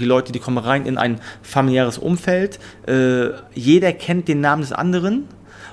[0.00, 2.60] Die Leute, die kommen rein in ein familiäres Umfeld.
[2.86, 5.26] Äh, jeder kennt den Namen des anderen.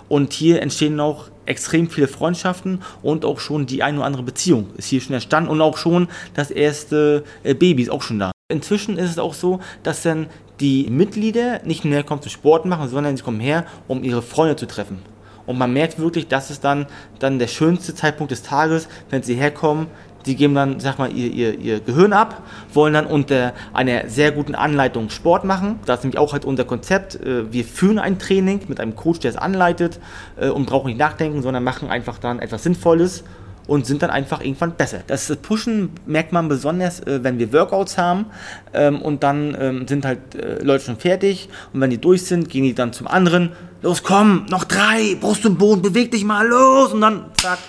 [0.09, 4.71] Und hier entstehen auch extrem viele Freundschaften und auch schon die eine oder andere Beziehung
[4.77, 8.31] ist hier schon entstanden und auch schon das erste äh, Baby ist auch schon da.
[8.51, 10.25] Inzwischen ist es auch so, dass dann
[10.59, 14.55] die Mitglieder nicht nur herkommen zum Sport machen, sondern sie kommen her, um ihre Freunde
[14.55, 15.03] zu treffen.
[15.45, 16.87] Und man merkt wirklich, das ist dann,
[17.19, 19.85] dann der schönste Zeitpunkt des Tages, wenn sie herkommen,
[20.25, 22.41] die geben dann, sag mal, ihr, ihr, ihr Gehirn ab,
[22.73, 25.79] wollen dann unter einer sehr guten Anleitung Sport machen.
[25.85, 27.15] Das ist nämlich auch halt unser Konzept.
[27.15, 29.99] Äh, wir führen ein Training mit einem Coach, der es anleitet
[30.37, 33.23] äh, und brauchen nicht nachdenken, sondern machen einfach dann etwas Sinnvolles
[33.67, 34.99] und sind dann einfach irgendwann besser.
[35.07, 38.25] Das Pushen merkt man besonders, äh, wenn wir Workouts haben
[38.73, 40.19] ähm, und dann ähm, sind halt
[40.61, 43.51] Leute schon fertig und wenn die durch sind, gehen die dann zum anderen.
[43.81, 47.59] Los, komm, noch drei, Brust zum Boden, beweg dich mal, los und dann zack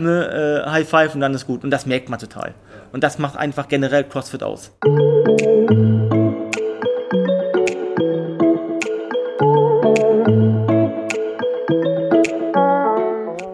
[0.00, 1.64] ne, äh, High Five und dann ist gut.
[1.64, 2.54] Und das merkt man total.
[2.92, 4.72] Und das macht einfach generell CrossFit aus.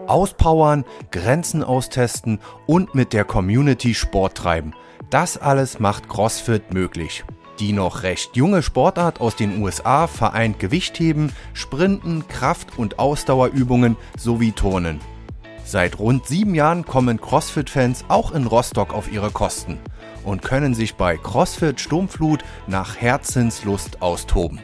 [0.07, 4.73] Auspowern, Grenzen austesten und mit der Community Sport treiben.
[5.09, 7.23] Das alles macht CrossFit möglich.
[7.59, 14.51] Die noch recht junge Sportart aus den USA vereint Gewichtheben, Sprinten, Kraft- und Ausdauerübungen sowie
[14.51, 14.99] Turnen.
[15.67, 19.79] Seit rund sieben Jahren kommen CrossFit-Fans auch in Rostock auf ihre Kosten
[20.23, 24.59] und können sich bei CrossFit Sturmflut nach Herzenslust austoben.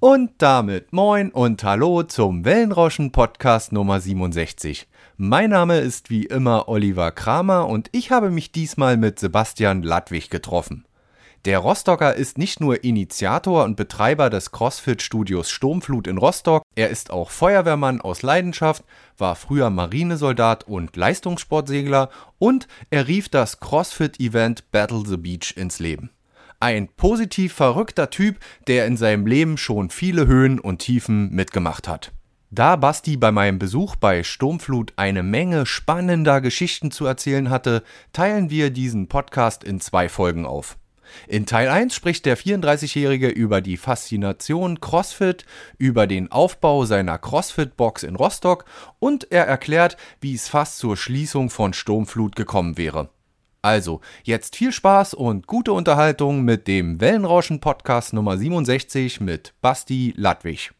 [0.00, 4.88] Und damit moin und hallo zum Wellenrauschen Podcast Nummer 67.
[5.16, 10.28] Mein Name ist wie immer Oliver Kramer und ich habe mich diesmal mit Sebastian Ladwig
[10.28, 10.84] getroffen.
[11.44, 17.10] Der Rostocker ist nicht nur Initiator und Betreiber des CrossFit-Studios Sturmflut in Rostock, er ist
[17.10, 18.82] auch Feuerwehrmann aus Leidenschaft,
[19.18, 26.08] war früher Marinesoldat und Leistungssportsegler und er rief das CrossFit-Event Battle the Beach ins Leben.
[26.60, 32.12] Ein positiv verrückter Typ, der in seinem Leben schon viele Höhen und Tiefen mitgemacht hat.
[32.52, 37.82] Da Basti bei meinem Besuch bei Sturmflut eine Menge spannender Geschichten zu erzählen hatte,
[38.14, 40.78] teilen wir diesen Podcast in zwei Folgen auf.
[41.28, 45.44] In Teil 1 spricht der 34-Jährige über die Faszination CrossFit,
[45.78, 48.64] über den Aufbau seiner CrossFit-Box in Rostock
[48.98, 53.10] und er erklärt, wie es fast zur Schließung von Sturmflut gekommen wäre.
[53.62, 60.12] Also, jetzt viel Spaß und gute Unterhaltung mit dem Wellenrauschen Podcast Nummer 67 mit Basti
[60.16, 60.72] Ladwig.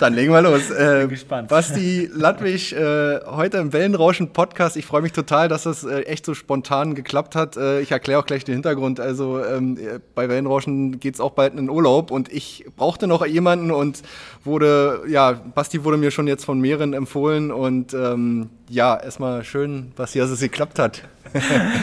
[0.00, 0.70] Dann legen wir los.
[0.70, 1.48] Äh, Bin gespannt.
[1.48, 4.76] Basti Ladwig, äh, heute im Wellenrauschen Podcast.
[4.76, 7.56] Ich freue mich total, dass das äh, echt so spontan geklappt hat.
[7.56, 8.98] Äh, ich erkläre auch gleich den Hintergrund.
[8.98, 9.78] Also ähm,
[10.14, 14.02] bei Wellenrauschen geht es auch bald in den Urlaub und ich brauchte noch jemanden und
[14.42, 19.92] wurde, ja, Basti wurde mir schon jetzt von mehreren empfohlen und ähm, ja, erstmal schön,
[19.94, 21.02] Basti, dass es geklappt hat.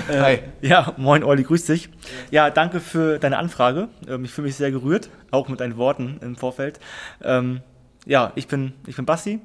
[0.09, 0.39] Hi.
[0.62, 1.89] Ja, moin Olli, grüß dich.
[2.31, 3.89] Ja, danke für deine Anfrage.
[4.07, 6.79] Ähm, ich fühle mich sehr gerührt, auch mit deinen Worten im Vorfeld.
[7.23, 7.62] Ähm,
[8.06, 9.39] ja, ich bin, ich bin Basti,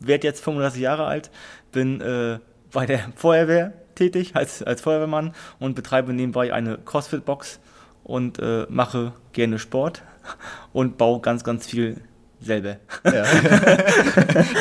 [0.00, 1.30] werde jetzt 35 Jahre alt,
[1.72, 2.38] bin äh,
[2.72, 7.60] bei der Feuerwehr tätig als, als Feuerwehrmann und betreibe nebenbei eine CrossFit-Box
[8.02, 10.02] und äh, mache gerne Sport
[10.72, 12.00] und baue ganz, ganz viel
[12.44, 12.76] selber.
[13.04, 13.24] Ja.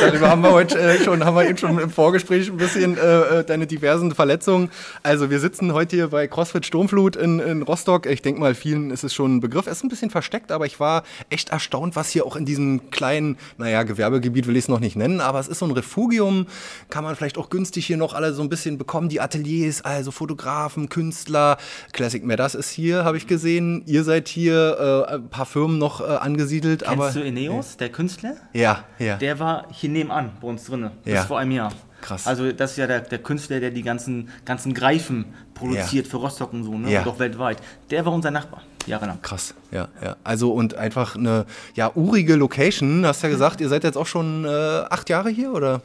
[0.01, 3.39] Darüber haben wir heute äh, schon, haben wir eben schon im Vorgespräch ein bisschen äh,
[3.39, 4.69] äh, deine diversen Verletzungen.
[5.03, 8.05] Also wir sitzen heute hier bei CrossFit Sturmflut in, in Rostock.
[8.05, 9.67] Ich denke mal, vielen ist es schon ein Begriff.
[9.67, 12.89] Es ist ein bisschen versteckt, aber ich war echt erstaunt, was hier auch in diesem
[12.91, 16.47] kleinen, naja, Gewerbegebiet will ich es noch nicht nennen, aber es ist so ein Refugium.
[16.89, 19.09] Kann man vielleicht auch günstig hier noch alle so ein bisschen bekommen.
[19.09, 21.57] Die Ateliers, also Fotografen, Künstler.
[21.91, 23.83] Classic Matters ist hier, habe ich gesehen.
[23.85, 26.83] Ihr seid hier, äh, ein paar Firmen noch äh, angesiedelt.
[26.83, 27.72] Kennst aber, du Ineos?
[27.77, 29.17] Der Künstler, ja, ja.
[29.17, 31.23] der war hier nebenan bei uns drin, bis ja.
[31.23, 31.71] vor einem Jahr.
[32.01, 32.27] Krass.
[32.27, 36.11] Also das ist ja der, der Künstler, der die ganzen, ganzen Greifen produziert ja.
[36.11, 36.91] für Rostock und so, ne?
[36.91, 37.01] Ja.
[37.01, 37.59] Und auch weltweit.
[37.89, 39.21] Der war unser Nachbar, jahrelang.
[39.21, 40.17] Krass, ja, ja.
[40.23, 41.45] Also und einfach eine
[41.75, 43.05] ja, urige Location.
[43.05, 45.81] Hast ja gesagt, ihr seid jetzt auch schon äh, acht Jahre hier, oder?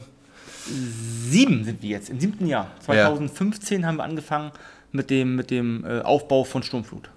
[0.65, 2.67] Sieben sind wir jetzt, im siebten Jahr.
[2.85, 3.87] 2015 ja.
[3.87, 4.51] haben wir angefangen
[4.91, 7.09] mit dem, mit dem äh, Aufbau von Sturmflut.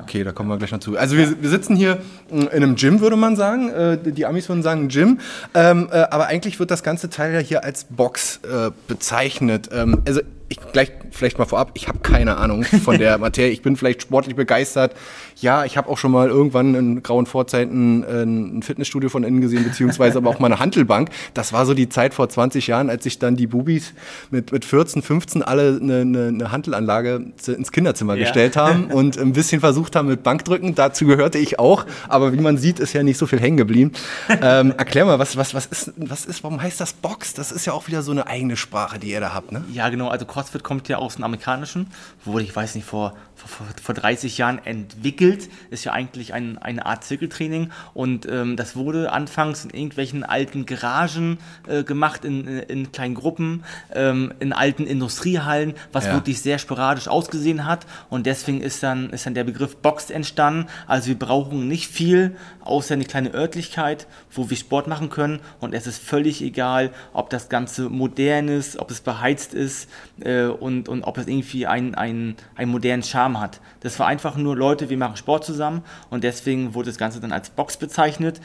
[0.00, 0.96] Okay, da kommen wir gleich noch zu.
[0.96, 1.98] Also wir, wir sitzen hier
[2.30, 3.68] in einem Gym, würde man sagen.
[3.68, 5.20] Äh, die Amis würden sagen Gym.
[5.54, 9.68] Ähm, äh, aber eigentlich wird das ganze Teil ja hier als Box äh, bezeichnet.
[9.70, 10.22] Ähm, also
[10.52, 13.50] ich gleich vielleicht mal vorab, ich habe keine Ahnung von der Materie.
[13.50, 14.94] Ich bin vielleicht sportlich begeistert.
[15.40, 19.40] Ja, ich habe auch schon mal irgendwann in grauen Vorzeiten äh, ein Fitnessstudio von innen
[19.40, 21.10] gesehen, beziehungsweise aber auch mal eine Handelbank.
[21.34, 23.92] Das war so die Zeit vor 20 Jahren, als sich dann die Bubis
[24.30, 28.24] mit, mit 14, 15 alle eine, eine, eine Handelanlage ins Kinderzimmer ja.
[28.24, 30.74] gestellt haben und ein bisschen versucht haben mit Bankdrücken.
[30.74, 31.86] Dazu gehörte ich auch.
[32.08, 33.92] Aber wie man sieht, ist ja nicht so viel hängen geblieben.
[34.40, 37.34] Ähm, erklär mal, was, was, was, ist, was ist, warum heißt das Box?
[37.34, 39.64] Das ist ja auch wieder so eine eigene Sprache, die ihr da habt, ne?
[39.72, 40.08] Ja, genau.
[40.08, 41.86] Also CrossFit kommt ja aus dem Amerikanischen,
[42.24, 43.16] wurde, ich weiß nicht, vor,
[43.48, 45.48] vor, vor 30 Jahren entwickelt.
[45.70, 47.70] Ist ja eigentlich ein, eine Art Zirkeltraining.
[47.94, 53.64] Und ähm, das wurde anfangs in irgendwelchen alten Garagen äh, gemacht, in, in, kleinen Gruppen,
[53.94, 56.14] ähm, in alten Industriehallen, was ja.
[56.14, 57.86] wirklich sehr sporadisch ausgesehen hat.
[58.10, 60.68] Und deswegen ist dann, ist dann der Begriff Box entstanden.
[60.86, 65.40] Also wir brauchen nicht viel, außer eine kleine Örtlichkeit, wo wir Sport machen können.
[65.60, 69.88] Und es ist völlig egal, ob das Ganze modern ist, ob es beheizt ist
[70.20, 72.36] äh, und, und ob es irgendwie einen, einen
[72.66, 73.60] modernen Charme hat.
[73.80, 77.32] Das war einfach nur Leute, wir machen Sport zusammen und deswegen wurde das Ganze dann
[77.32, 78.40] als Box bezeichnet.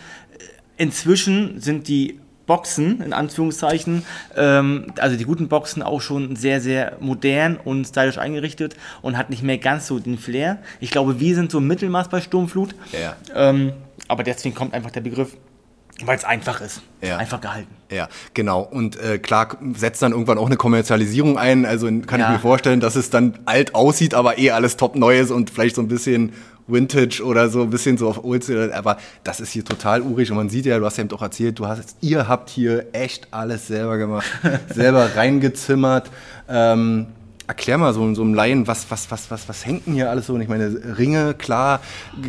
[0.77, 4.03] Inzwischen sind die Boxen, in Anführungszeichen,
[4.35, 9.29] ähm, also die guten Boxen auch schon sehr, sehr modern und stylisch eingerichtet und hat
[9.29, 10.59] nicht mehr ganz so den Flair.
[10.79, 12.73] Ich glaube, wir sind so Mittelmaß bei Sturmflut.
[12.93, 13.15] Ja.
[13.35, 13.73] Ähm,
[14.07, 15.35] aber deswegen kommt einfach der Begriff
[16.05, 16.81] weil es einfach ist.
[17.01, 17.17] Ja.
[17.17, 17.73] Einfach gehalten.
[17.91, 18.61] Ja, genau.
[18.61, 21.65] Und äh, klar setzt dann irgendwann auch eine Kommerzialisierung ein.
[21.65, 22.27] Also kann ja.
[22.27, 25.75] ich mir vorstellen, dass es dann alt aussieht, aber eh alles top Neues und vielleicht
[25.75, 26.33] so ein bisschen
[26.67, 28.71] Vintage oder so, ein bisschen so auf Oldschool.
[28.73, 31.21] Aber das ist hier total urig und man sieht ja, du hast ja eben auch
[31.21, 34.27] erzählt, du hast, ihr habt hier echt alles selber gemacht,
[34.73, 36.11] selber reingezimmert.
[36.49, 37.07] Ähm,
[37.47, 40.27] erklär mal so, so einem Laien, was, was, was, was, was hängt denn hier alles
[40.27, 40.33] so?
[40.33, 41.79] Und ich meine, Ringe, klar,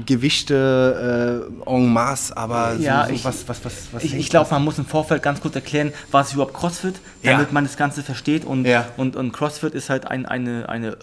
[0.06, 4.30] Gewichte äh, en masse, aber ja, so, so ich, was, was, was, was Ich, ich
[4.30, 7.52] glaube, man muss im Vorfeld ganz kurz erklären, was ist überhaupt CrossFit, damit ja.
[7.52, 8.44] man das Ganze versteht.
[8.44, 8.86] Und, ja.
[8.96, 10.96] und, und CrossFit ist halt ein, eine, eine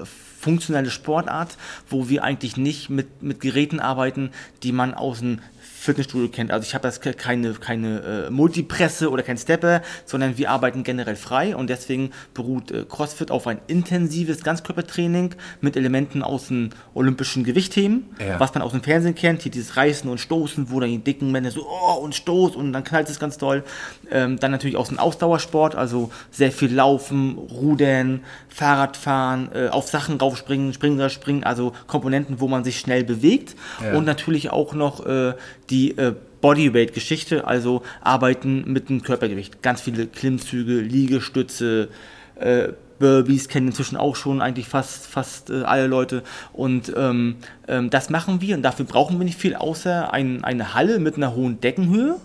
[0.45, 1.57] funktionelle Sportart,
[1.89, 4.29] wo wir eigentlich nicht mit, mit Geräten arbeiten,
[4.61, 5.39] die man aus dem
[5.85, 6.51] Fitnessstudio kennt.
[6.51, 11.15] Also ich habe das keine, keine äh, Multipresse oder kein Stepper, sondern wir arbeiten generell
[11.15, 17.43] frei und deswegen beruht äh, CrossFit auf ein intensives Ganzkörpertraining mit Elementen aus dem olympischen
[17.43, 18.39] Gewichtheben, ja.
[18.39, 21.31] was man aus dem Fernsehen kennt, hier dieses Reißen und Stoßen, wo dann die dicken
[21.31, 23.63] Männer so oh, und Stoß und dann knallt es ganz toll.
[24.11, 30.17] Ähm, dann natürlich aus dem Ausdauersport, also sehr viel Laufen, Rudern, Fahrradfahren, äh, auf Sachen
[30.35, 33.97] raufspringen, springen, springen, also Komponenten, wo man sich schnell bewegt ja.
[33.97, 35.33] und natürlich auch noch äh,
[35.69, 39.61] die äh, Bodyweight-Geschichte, also arbeiten mit dem Körpergewicht.
[39.63, 41.89] Ganz viele Klimmzüge, Liegestütze,
[42.35, 46.23] äh, Burpees kennen inzwischen auch schon eigentlich fast, fast äh, alle Leute.
[46.53, 47.37] Und ähm,
[47.67, 51.17] ähm, das machen wir und dafür brauchen wir nicht viel, außer ein, eine Halle mit
[51.17, 52.17] einer hohen Deckenhöhe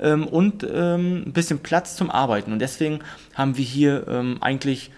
[0.00, 2.52] ähm, und ähm, ein bisschen Platz zum Arbeiten.
[2.52, 3.00] Und deswegen
[3.34, 4.90] haben wir hier ähm, eigentlich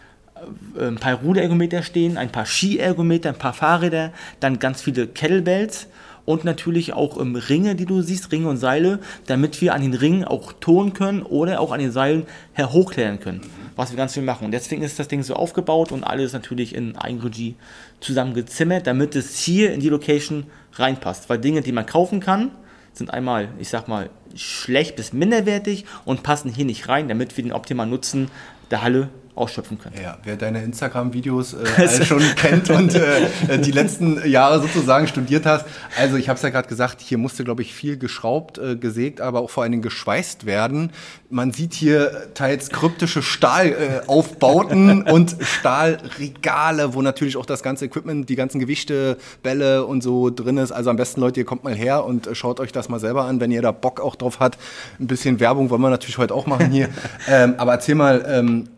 [0.79, 5.89] ein paar Ruderergometer stehen, ein paar Skiergometer, ein paar Fahrräder, dann ganz viele Kettlebells
[6.25, 9.95] und natürlich auch ähm, Ringe, die du siehst, Ringe und Seile, damit wir an den
[9.95, 12.27] Ringen auch tonen können oder auch an den Seilen
[12.59, 13.43] hochklären können,
[13.77, 14.47] was wir ganz viel machen.
[14.47, 17.57] Und deswegen ist das Ding so aufgebaut und alles natürlich in Eigenregie
[18.01, 21.29] zusammengezimmert, damit es hier in die Location reinpasst.
[21.29, 22.53] Weil Dinge, die man kaufen kann,
[22.93, 27.45] sind einmal, ich sag mal, schlecht bis minderwertig und passen hier nicht rein, damit wir
[27.45, 28.31] den optimalen Nutzen
[28.71, 29.97] der Halle ausschöpfen können.
[30.01, 35.67] Ja, wer deine Instagram-Videos äh, schon kennt und äh, die letzten Jahre sozusagen studiert hast.
[35.99, 39.21] Also ich habe es ja gerade gesagt, hier musste, glaube ich, viel geschraubt, äh, gesägt,
[39.21, 40.91] aber auch vor allen Dingen geschweißt werden.
[41.31, 48.37] Man sieht hier teils kryptische Stahlaufbauten und Stahlregale, wo natürlich auch das ganze Equipment, die
[48.37, 50.71] ganzen Gewichte, Bälle und so drin ist.
[50.71, 53.41] Also am besten, Leute, ihr kommt mal her und schaut euch das mal selber an,
[53.41, 54.59] wenn ihr da Bock auch drauf habt.
[55.01, 56.89] Ein bisschen Werbung wollen wir natürlich heute auch machen hier.
[57.29, 58.69] ähm, aber erzähl mal, ähm,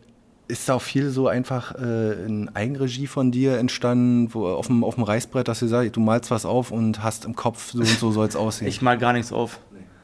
[0.48, 4.84] ist da auch viel so einfach äh, in Eigenregie von dir entstanden, wo, auf, dem,
[4.84, 7.80] auf dem Reißbrett, dass du sagst, du malst was auf und hast im Kopf, so
[7.80, 8.68] und so soll es aussehen?
[8.68, 9.58] Ich mal gar nichts auf.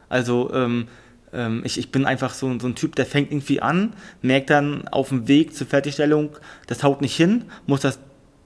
[0.09, 0.89] Also ähm,
[1.33, 4.89] ähm, ich, ich bin einfach so, so ein Typ, der fängt irgendwie an, merkt dann
[4.89, 6.31] auf dem Weg zur Fertigstellung,
[6.67, 7.99] das haut nicht hin, muss das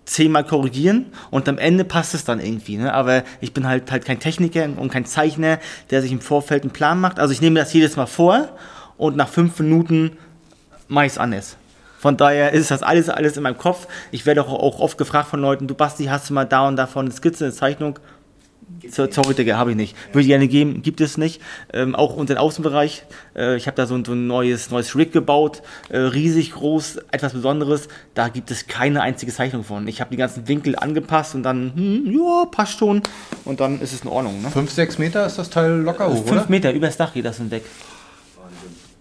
[0.05, 2.77] zehnmal korrigieren und am Ende passt es dann irgendwie.
[2.77, 2.93] Ne?
[2.93, 5.59] Aber ich bin halt, halt kein Techniker und kein Zeichner,
[5.91, 7.19] der sich im Vorfeld einen Plan macht.
[7.19, 8.51] Also ich nehme das jedes Mal vor
[8.97, 10.13] und nach fünf Minuten
[10.87, 11.57] mache ich es anders.
[11.99, 13.89] Von daher ist das alles, alles in meinem Kopf.
[14.11, 16.77] Ich werde auch, auch oft gefragt von Leuten, du Basti, hast du mal da und
[16.77, 17.99] davon eine Skizze, eine Zeichnung?
[18.89, 19.97] Sorry, Digga, habe ich nicht.
[20.09, 21.41] Würde ich gerne geben, gibt es nicht.
[21.73, 23.05] Ähm, auch unseren Außenbereich.
[23.37, 26.99] Äh, ich habe da so ein, so ein, neues, neues Rig gebaut, äh, riesig groß,
[27.13, 27.89] etwas Besonderes.
[28.15, 29.87] Da gibt es keine einzige Zeichnung von.
[29.87, 33.03] Ich habe die ganzen Winkel angepasst und dann, hm, ja, passt schon.
[33.45, 34.43] Und dann ist es in Ordnung.
[34.43, 34.51] Ne?
[34.51, 36.47] Fünf, sechs Meter ist das Teil locker hoch, Fünf oder?
[36.49, 37.65] Meter, übers Dach geht das hinweg.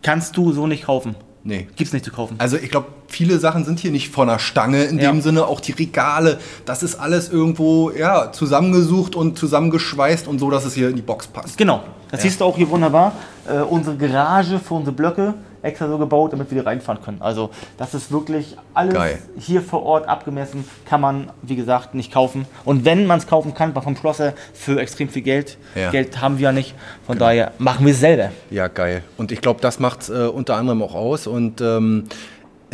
[0.04, 1.16] Kannst du so nicht kaufen.
[1.48, 1.68] Nee.
[1.76, 2.36] Gibt's nicht zu kaufen.
[2.40, 5.12] Also ich glaube, viele Sachen sind hier nicht von der Stange in ja.
[5.12, 10.50] dem Sinne, auch die Regale, das ist alles irgendwo ja, zusammengesucht und zusammengeschweißt und so,
[10.50, 11.56] dass es hier in die Box passt.
[11.56, 12.30] Genau, das ja.
[12.30, 13.14] siehst du auch hier wunderbar.
[13.48, 15.36] Äh, unsere Garage für unsere Blöcke
[15.66, 17.22] extra so gebaut, damit wir hier reinfahren können.
[17.22, 19.20] Also das ist wirklich alles Geil.
[19.38, 22.46] hier vor Ort abgemessen, kann man, wie gesagt, nicht kaufen.
[22.64, 25.58] Und wenn man es kaufen kann, vom Schlosser für extrem viel Geld.
[25.76, 25.92] Ja.
[25.92, 27.26] Geld haben wir ja nicht, von genau.
[27.26, 28.32] daher machen wir es selber.
[28.50, 29.04] Ja, geil.
[29.18, 31.28] Und ich glaube, das macht es äh, unter anderem auch aus.
[31.28, 32.06] Und ähm,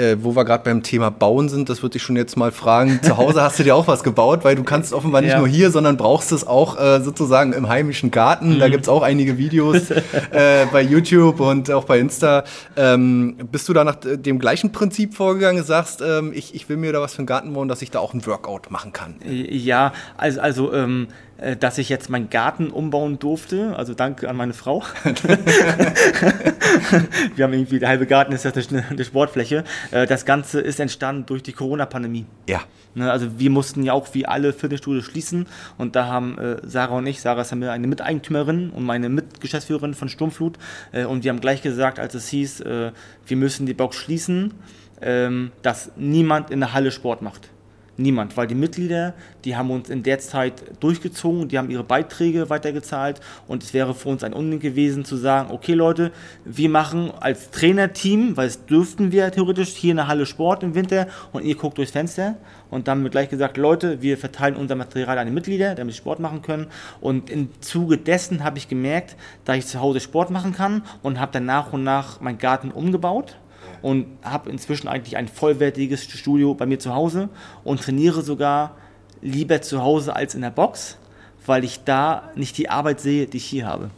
[0.02, 3.00] äh, wo wir gerade beim Thema Bauen sind, das würde ich schon jetzt mal fragen.
[3.04, 5.38] Zu Hause hast du dir auch was gebaut, weil du kannst offenbar nicht ja.
[5.38, 8.56] nur hier, sondern brauchst es auch äh, sozusagen im heimischen Garten.
[8.56, 8.60] Mhm.
[8.60, 9.92] Da gibt es auch einige Videos
[10.32, 12.44] äh, bei YouTube und auch bei Insta.
[12.76, 16.92] Ähm, bist du da nach dem gleichen Prinzip vorgegangen, sagst, ähm, ich, ich will mir
[16.94, 19.16] da was für einen Garten bauen, dass ich da auch ein Workout machen kann?
[19.24, 23.76] Ja, also, also ähm, äh, dass ich jetzt meinen Garten umbauen durfte.
[23.76, 24.84] Also danke an meine Frau.
[27.36, 28.52] Wir haben irgendwie, der halbe Garten ist ja
[28.90, 29.64] eine Sportfläche.
[29.92, 32.26] Äh, das Ganze ist entstanden durch die Corona-Pandemie.
[32.48, 32.62] Ja.
[32.94, 36.98] Ne, also wir mussten ja auch wie alle Fitnessstudios schließen und da haben äh, Sarah
[36.98, 40.58] und ich, Sarah ist ja eine Miteigentümerin und meine Mitgeschäftsführerin von Sturmflut
[41.08, 44.54] und wir haben gleich gesagt, als es hieß, wir müssen die Box schließen,
[45.02, 47.51] ähm, dass niemand in der Halle Sport macht.
[48.02, 49.14] Niemand, weil die Mitglieder,
[49.46, 53.94] die haben uns in der Zeit durchgezogen, die haben ihre Beiträge weitergezahlt und es wäre
[53.94, 56.12] für uns ein Unding gewesen zu sagen, okay Leute,
[56.44, 60.74] wir machen als Trainerteam, weil es dürften wir theoretisch hier in der Halle Sport im
[60.74, 62.38] Winter und ihr guckt durchs Fenster
[62.72, 65.94] und dann haben wir gleich gesagt, Leute, wir verteilen unser Material an die Mitglieder, damit
[65.94, 66.68] sie Sport machen können
[67.02, 69.16] und im Zuge dessen habe ich gemerkt,
[69.46, 72.72] dass ich zu Hause Sport machen kann und habe dann nach und nach meinen Garten
[72.72, 73.38] umgebaut
[73.82, 77.30] und habe inzwischen eigentlich ein vollwertiges Studio bei mir zu Hause
[77.64, 78.76] und trainiere sogar
[79.22, 80.98] lieber zu Hause als in der Box,
[81.46, 83.90] weil ich da nicht die Arbeit sehe, die ich hier habe.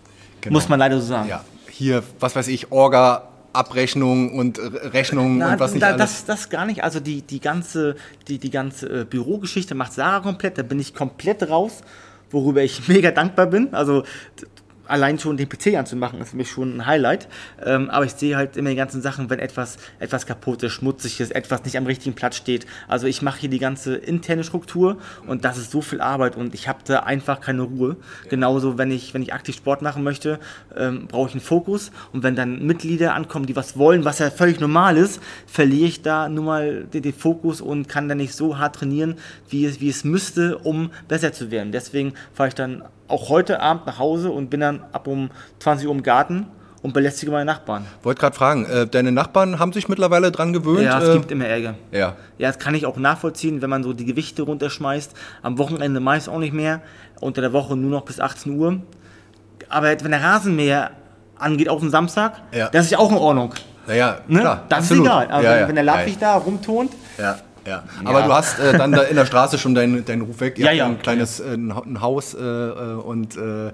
[0.42, 0.54] Genau.
[0.54, 1.30] Muss man leider so sagen.
[1.30, 6.26] Ja, hier, was weiß ich, Orga, Abrechnung und Rechnung Na, und was nicht da, alles.
[6.26, 6.84] Das, das gar nicht.
[6.84, 7.96] Also die, die ganze,
[8.28, 10.58] die, die ganze äh, Bürogeschichte macht Sarah komplett.
[10.58, 11.82] Da bin ich komplett raus,
[12.32, 13.74] worüber ich mega dankbar bin.
[13.74, 14.04] Also
[14.88, 17.28] allein schon den PC anzumachen, ist für mich schon ein Highlight.
[17.64, 21.20] Ähm, aber ich sehe halt immer die ganzen Sachen, wenn etwas, etwas kaputt ist, schmutzig
[21.20, 22.66] ist, etwas nicht am richtigen Platz steht.
[22.88, 24.98] Also ich mache hier die ganze interne Struktur
[25.28, 27.98] und das ist so viel Arbeit und ich habe da einfach keine Ruhe.
[28.30, 30.40] Genauso, wenn ich, wenn ich aktiv Sport machen möchte,
[30.76, 34.30] ähm, brauche ich einen Fokus und wenn dann Mitglieder ankommen, die was wollen, was ja
[34.30, 38.34] völlig normal ist, verliere ich da nun mal den, den Fokus und kann dann nicht
[38.34, 39.16] so hart trainieren,
[39.50, 41.72] wie es, wie es müsste, um besser zu werden.
[41.72, 45.88] Deswegen fahre ich dann auch heute Abend nach Hause und bin dann ab um 20
[45.88, 46.48] Uhr im Garten
[46.82, 47.86] und belästige meine Nachbarn.
[48.04, 50.84] Wollte gerade fragen, äh, deine Nachbarn haben sich mittlerweile dran gewöhnt?
[50.84, 51.76] Ja, es äh, gibt immer Ärger.
[51.92, 52.16] Ja.
[52.38, 55.14] Ja, das kann ich auch nachvollziehen, wenn man so die Gewichte runterschmeißt.
[55.42, 56.82] Am Wochenende meist auch nicht mehr,
[57.22, 58.82] unter der Woche nur noch bis 18 Uhr.
[59.70, 60.92] Aber wenn der Rasenmäher
[61.38, 62.70] angeht auf den Samstag, ja.
[62.70, 63.54] das ist ja auch in Ordnung.
[63.88, 64.40] Naja, ne?
[64.42, 64.66] klar.
[64.70, 65.06] Das absolut.
[65.06, 65.28] ist egal.
[65.28, 65.68] Also ja, ja.
[65.68, 67.38] wenn der Lapwig da rumtont, ja.
[67.66, 67.84] Ja.
[68.04, 68.28] Aber ja.
[68.28, 70.58] du hast äh, dann da in der Straße schon deinen dein Ruf weg.
[70.58, 70.86] Ihr ja, habt ja.
[70.88, 73.72] ein kleines äh, ein Haus äh, äh und äh,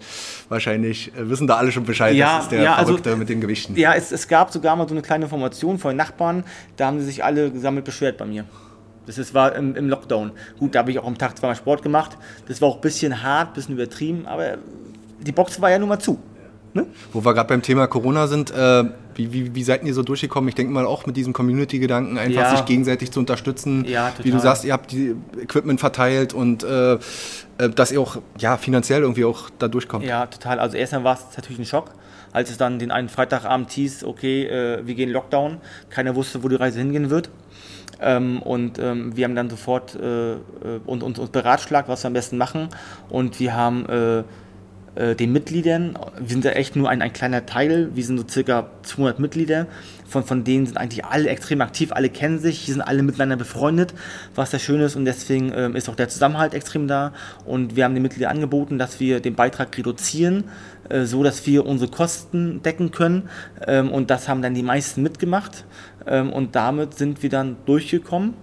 [0.47, 2.15] wahrscheinlich äh, wissen da alle schon Bescheid.
[2.15, 3.75] Ja, das ist der ja, also Verrückte also, mit den Gewichten.
[3.75, 6.43] Ja, es, es gab sogar mal so eine kleine Information von Nachbarn.
[6.77, 8.45] Da haben sie sich alle gesammelt beschwert bei mir.
[9.05, 10.31] Das ist, war im, im Lockdown.
[10.59, 12.15] Gut, da habe ich auch am Tag zweimal Sport gemacht.
[12.47, 14.57] Das war auch ein bisschen hart, ein bisschen übertrieben, aber
[15.19, 16.19] die Box war ja nun mal zu.
[16.73, 16.85] Ne?
[17.11, 18.53] Wo wir gerade beim Thema Corona sind,
[19.19, 20.47] wie, wie, wie seid ihr so durchgekommen?
[20.47, 22.51] Ich denke mal auch mit diesem Community-Gedanken, einfach ja.
[22.55, 23.83] sich gegenseitig zu unterstützen.
[23.85, 24.25] Ja, total.
[24.25, 26.97] Wie du sagst, ihr habt die Equipment verteilt und äh, äh,
[27.75, 30.05] dass ihr auch ja, finanziell irgendwie auch da durchkommt.
[30.05, 30.59] Ja, total.
[30.59, 31.91] Also erstmal war es natürlich ein Schock,
[32.31, 35.57] als es dann den einen Freitagabend hieß, okay, äh, wir gehen Lockdown.
[35.89, 37.29] Keiner wusste, wo die Reise hingehen wird.
[38.01, 40.37] Ähm, und ähm, wir haben dann sofort äh, äh
[40.85, 42.69] uns, uns, uns beratschlagt, was wir am besten machen.
[43.09, 44.23] Und wir haben
[44.99, 45.97] äh, den Mitgliedern.
[46.19, 47.89] Wir sind ja echt nur ein, ein kleiner Teil.
[47.95, 49.67] Wir sind so circa 200 Mitglieder.
[50.05, 53.35] Von, von denen sind eigentlich alle extrem aktiv, alle kennen sich, die sind alle miteinander
[53.35, 53.93] befreundet,
[54.33, 57.13] was sehr schön ist und deswegen ähm, ist auch der Zusammenhalt extrem da.
[57.45, 60.45] Und wir haben den Mitgliedern angeboten, dass wir den Beitrag reduzieren,
[60.89, 63.29] äh, so dass wir unsere Kosten decken können.
[63.67, 65.63] Ähm, und das haben dann die meisten mitgemacht.
[66.07, 68.33] Ähm, und damit sind wir dann durchgekommen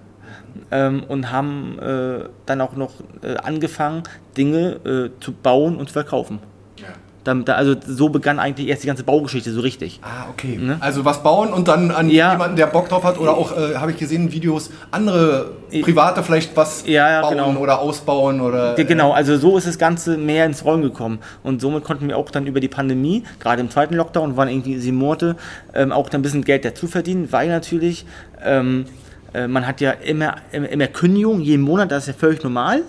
[0.70, 4.02] ähm, und haben äh, dann auch noch äh, angefangen,
[4.36, 6.38] Dinge äh, zu bauen und zu verkaufen.
[6.76, 7.54] Ja.
[7.54, 10.00] also so begann eigentlich erst die ganze Baugeschichte so richtig.
[10.02, 10.58] Ah, okay.
[10.60, 10.76] Ne?
[10.80, 12.32] Also was bauen und dann an ja.
[12.32, 16.56] jemanden, der Bock drauf hat oder auch, äh, habe ich gesehen, Videos, andere Private vielleicht
[16.56, 17.60] was ja, ja, bauen genau.
[17.60, 18.75] oder ausbauen oder...
[18.75, 22.30] Genau, also so ist das Ganze mehr ins Rollen gekommen und somit konnten wir auch
[22.30, 25.36] dann über die Pandemie, gerade im zweiten Lockdown, waren irgendwie sieben Monate,
[25.75, 28.06] ähm, auch dann ein bisschen Geld dazu verdienen, weil natürlich...
[28.44, 29.05] Ähm, äh,
[29.49, 32.83] man hat ja immer, immer, Kündigungen jeden Monat, das ist ja völlig normal.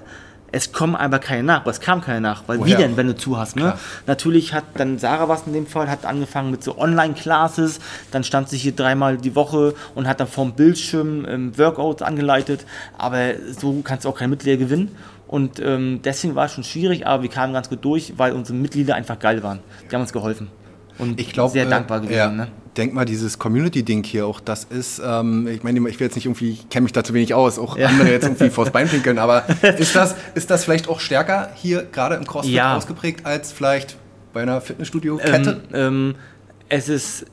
[0.50, 2.78] Es kommen aber keine nach, aber es kam keine nach, weil Woher?
[2.78, 3.78] wie denn, wenn du zu hast, ne?
[4.06, 7.80] Natürlich hat dann Sarah was in dem Fall, hat angefangen mit so Online-Classes,
[8.12, 12.66] dann stand sie hier dreimal die Woche und hat dann vom Bildschirm ähm, Workouts angeleitet,
[12.98, 14.96] aber so kannst du auch keine Mitglieder gewinnen
[15.28, 18.58] und ähm, deswegen war es schon schwierig, aber wir kamen ganz gut durch, weil unsere
[18.58, 19.60] Mitglieder einfach geil waren.
[19.92, 20.50] Die haben uns geholfen
[20.98, 22.18] und ich glaub, sehr äh, dankbar gewesen.
[22.18, 22.32] Ja.
[22.32, 22.48] Ne?
[22.78, 26.26] denk mal, dieses Community-Ding hier auch, das ist, ähm, ich meine, ich will jetzt nicht
[26.26, 27.88] irgendwie, ich kenne mich da zu wenig aus, auch ja.
[27.88, 29.44] andere jetzt irgendwie vors Bein pinkeln, aber
[29.78, 32.76] ist das, ist das vielleicht auch stärker hier gerade im CrossFit ja.
[32.76, 33.98] ausgeprägt als vielleicht
[34.34, 35.62] bei einer Fitnessstudio-Kette?
[35.74, 36.16] Ähm, ähm,
[36.70, 37.26] es ist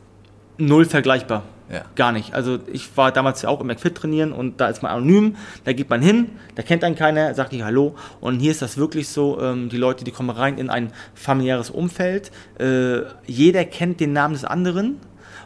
[0.56, 1.42] null vergleichbar.
[1.70, 1.82] Ja.
[1.94, 2.34] Gar nicht.
[2.34, 5.72] Also ich war damals ja auch im McFit trainieren und da ist man anonym, da
[5.72, 7.94] geht man hin, da kennt einen keiner, sagt nicht Hallo.
[8.20, 11.70] Und hier ist das wirklich so, ähm, die Leute, die kommen rein in ein familiäres
[11.70, 12.30] Umfeld.
[12.58, 15.00] Äh, jeder kennt den Namen des anderen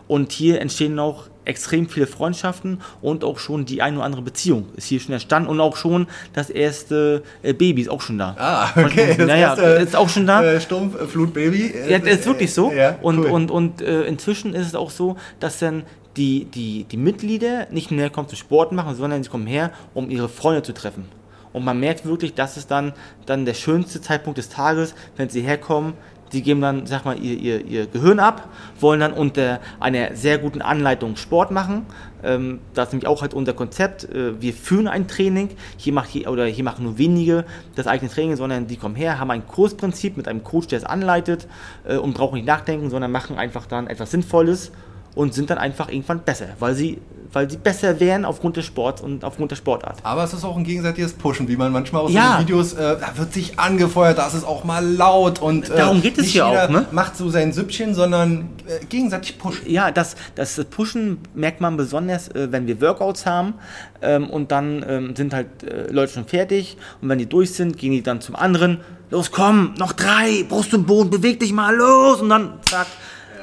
[0.09, 4.67] und hier entstehen auch extrem viele Freundschaften und auch schon die ein oder andere Beziehung
[4.77, 8.37] ist hier schon entstanden und auch schon das erste äh, Baby ist auch schon da.
[8.39, 9.17] Ah, okay.
[9.19, 10.45] Und, naja, ist auch schon da.
[10.45, 11.75] Äh, Sturmflutbaby.
[11.89, 12.71] Ja, das ist wirklich so.
[12.71, 13.27] Ja, und, cool.
[13.27, 15.85] und, und äh, inzwischen ist es auch so, dass dann
[16.19, 20.11] die, die, die Mitglieder nicht mehr kommen zum Sport machen, sondern sie kommen her, um
[20.11, 21.07] ihre Freunde zu treffen.
[21.53, 22.93] Und man merkt wirklich, dass es dann,
[23.25, 25.95] dann der schönste Zeitpunkt des Tages, wenn sie herkommen,
[26.33, 30.37] die geben dann, sag mal, ihr, ihr, ihr Gehirn ab, wollen dann unter einer sehr
[30.37, 31.87] guten Anleitung Sport machen.
[32.23, 34.05] Ähm, das ist nämlich auch halt unser Konzept.
[34.05, 35.49] Äh, wir führen ein Training.
[35.79, 37.47] Hier, macht hier, oder hier machen nur wenige
[37.77, 40.85] das eigene Training, sondern die kommen her, haben ein Kursprinzip mit einem Coach, der es
[40.85, 41.49] anleitet
[41.89, 44.71] äh, und brauchen nicht nachdenken, sondern machen einfach dann etwas Sinnvolles
[45.19, 46.99] und sind dann einfach irgendwann besser, weil sie,
[47.33, 49.99] weil sie besser wären aufgrund des Sports und aufgrund der Sportart.
[50.05, 52.37] Aber es ist auch ein gegenseitiges Pushen, wie man manchmal aus ja.
[52.37, 55.77] den Videos, äh, da wird sich angefeuert, da ist es auch mal laut und äh,
[55.77, 56.87] darum geht es hier auch, ne?
[56.93, 59.69] macht so sein Süppchen, sondern äh, gegenseitig pushen.
[59.69, 63.55] Ja, das, das Pushen merkt man besonders, äh, wenn wir Workouts haben
[64.01, 67.77] ähm, und dann ähm, sind halt äh, Leute schon fertig und wenn die durch sind,
[67.77, 71.75] gehen die dann zum anderen, los komm, noch drei, Brust und Boden, beweg dich mal,
[71.75, 72.87] los und dann zack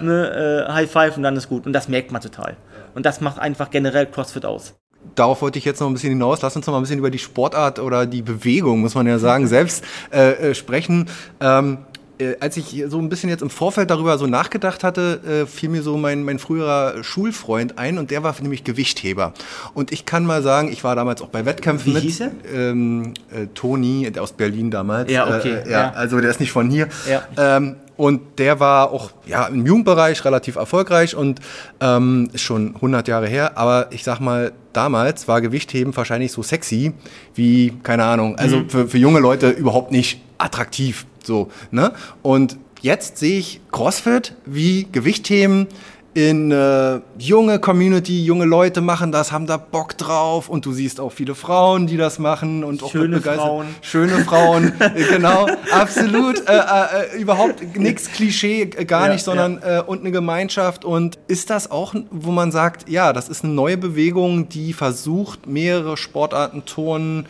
[0.01, 1.65] ne, äh, High Five und dann ist gut.
[1.65, 2.57] Und das merkt man total.
[2.93, 4.73] Und das macht einfach generell CrossFit aus.
[5.13, 6.41] Darauf wollte ich jetzt noch ein bisschen hinaus.
[6.41, 9.19] Lass uns noch mal ein bisschen über die Sportart oder die Bewegung, muss man ja
[9.19, 11.07] sagen, selbst äh, äh, sprechen.
[11.39, 11.79] Ähm,
[12.17, 15.69] äh, als ich so ein bisschen jetzt im Vorfeld darüber so nachgedacht hatte, äh, fiel
[15.69, 19.33] mir so mein, mein früherer Schulfreund ein und der war nämlich Gewichtheber.
[19.73, 22.03] Und ich kann mal sagen, ich war damals auch bei Wettkämpfen Wie mit.
[22.03, 22.31] Hieß er?
[22.53, 25.11] Ähm, äh, Toni, aus Berlin damals.
[25.11, 25.55] Ja, okay.
[25.65, 26.87] Äh, ja, ja, also der ist nicht von hier.
[27.09, 27.23] Ja.
[27.37, 31.39] Ähm, und der war auch ja, im Jugendbereich relativ erfolgreich und
[31.79, 33.57] ähm, ist schon 100 Jahre her.
[33.57, 36.93] Aber ich sag mal, damals war Gewichtheben wahrscheinlich so sexy
[37.33, 38.69] wie, keine Ahnung, also mhm.
[38.69, 41.05] für, für junge Leute überhaupt nicht attraktiv.
[41.23, 41.93] So, ne?
[42.21, 45.67] Und jetzt sehe ich CrossFit wie Gewichtheben
[46.15, 51.01] in äh, junge Community, junge Leute machen das, haben da Bock drauf und du siehst
[51.01, 56.41] auch viele Frauen, die das machen und auch schöne Frauen, schöne Frauen, äh, genau, absolut,
[56.47, 59.79] äh, äh, überhaupt nichts Klischee, äh, gar ja, nicht, sondern ja.
[59.79, 63.51] äh, und eine Gemeinschaft und ist das auch, wo man sagt, ja, das ist eine
[63.51, 67.25] neue Bewegung, die versucht mehrere Sportarten, Turnen,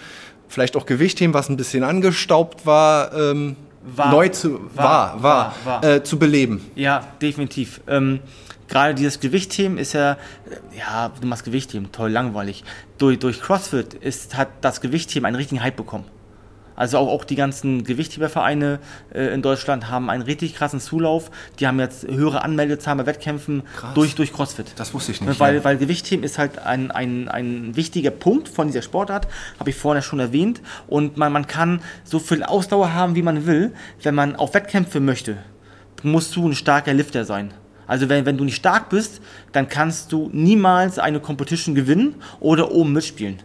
[0.47, 3.11] vielleicht auch Gewichtheben, was ein bisschen angestaubt war.
[3.15, 3.55] Ähm,
[3.95, 6.69] war, neu zu war, war, war, war äh, zu beleben.
[6.75, 7.81] Ja, definitiv.
[7.87, 8.19] Ähm,
[8.67, 10.17] gerade dieses Gewichtheben ist ja,
[10.77, 12.63] ja, du machst Gewichtheben, toll, langweilig.
[12.97, 16.05] Durch, durch CrossFit ist, hat das Gewichtheben einen richtigen Hype bekommen.
[16.75, 18.79] Also auch, auch die ganzen Gewichthebervereine
[19.13, 21.31] äh, in Deutschland haben einen richtig krassen Zulauf.
[21.59, 24.73] Die haben jetzt höhere Anmeldezahlen bei Wettkämpfen durch, durch CrossFit.
[24.75, 25.39] Das wusste ich nicht.
[25.39, 25.63] Weil, ja.
[25.63, 29.27] weil Gewichtheben ist halt ein, ein, ein wichtiger Punkt von dieser Sportart,
[29.59, 30.61] habe ich vorhin schon erwähnt.
[30.87, 33.73] Und man, man kann so viel Ausdauer haben, wie man will.
[34.03, 35.37] Wenn man auf Wettkämpfe möchte,
[36.03, 37.53] musst du ein starker Lifter sein.
[37.87, 39.21] Also wenn, wenn du nicht stark bist,
[39.51, 43.37] dann kannst du niemals eine Competition gewinnen oder oben mitspielen.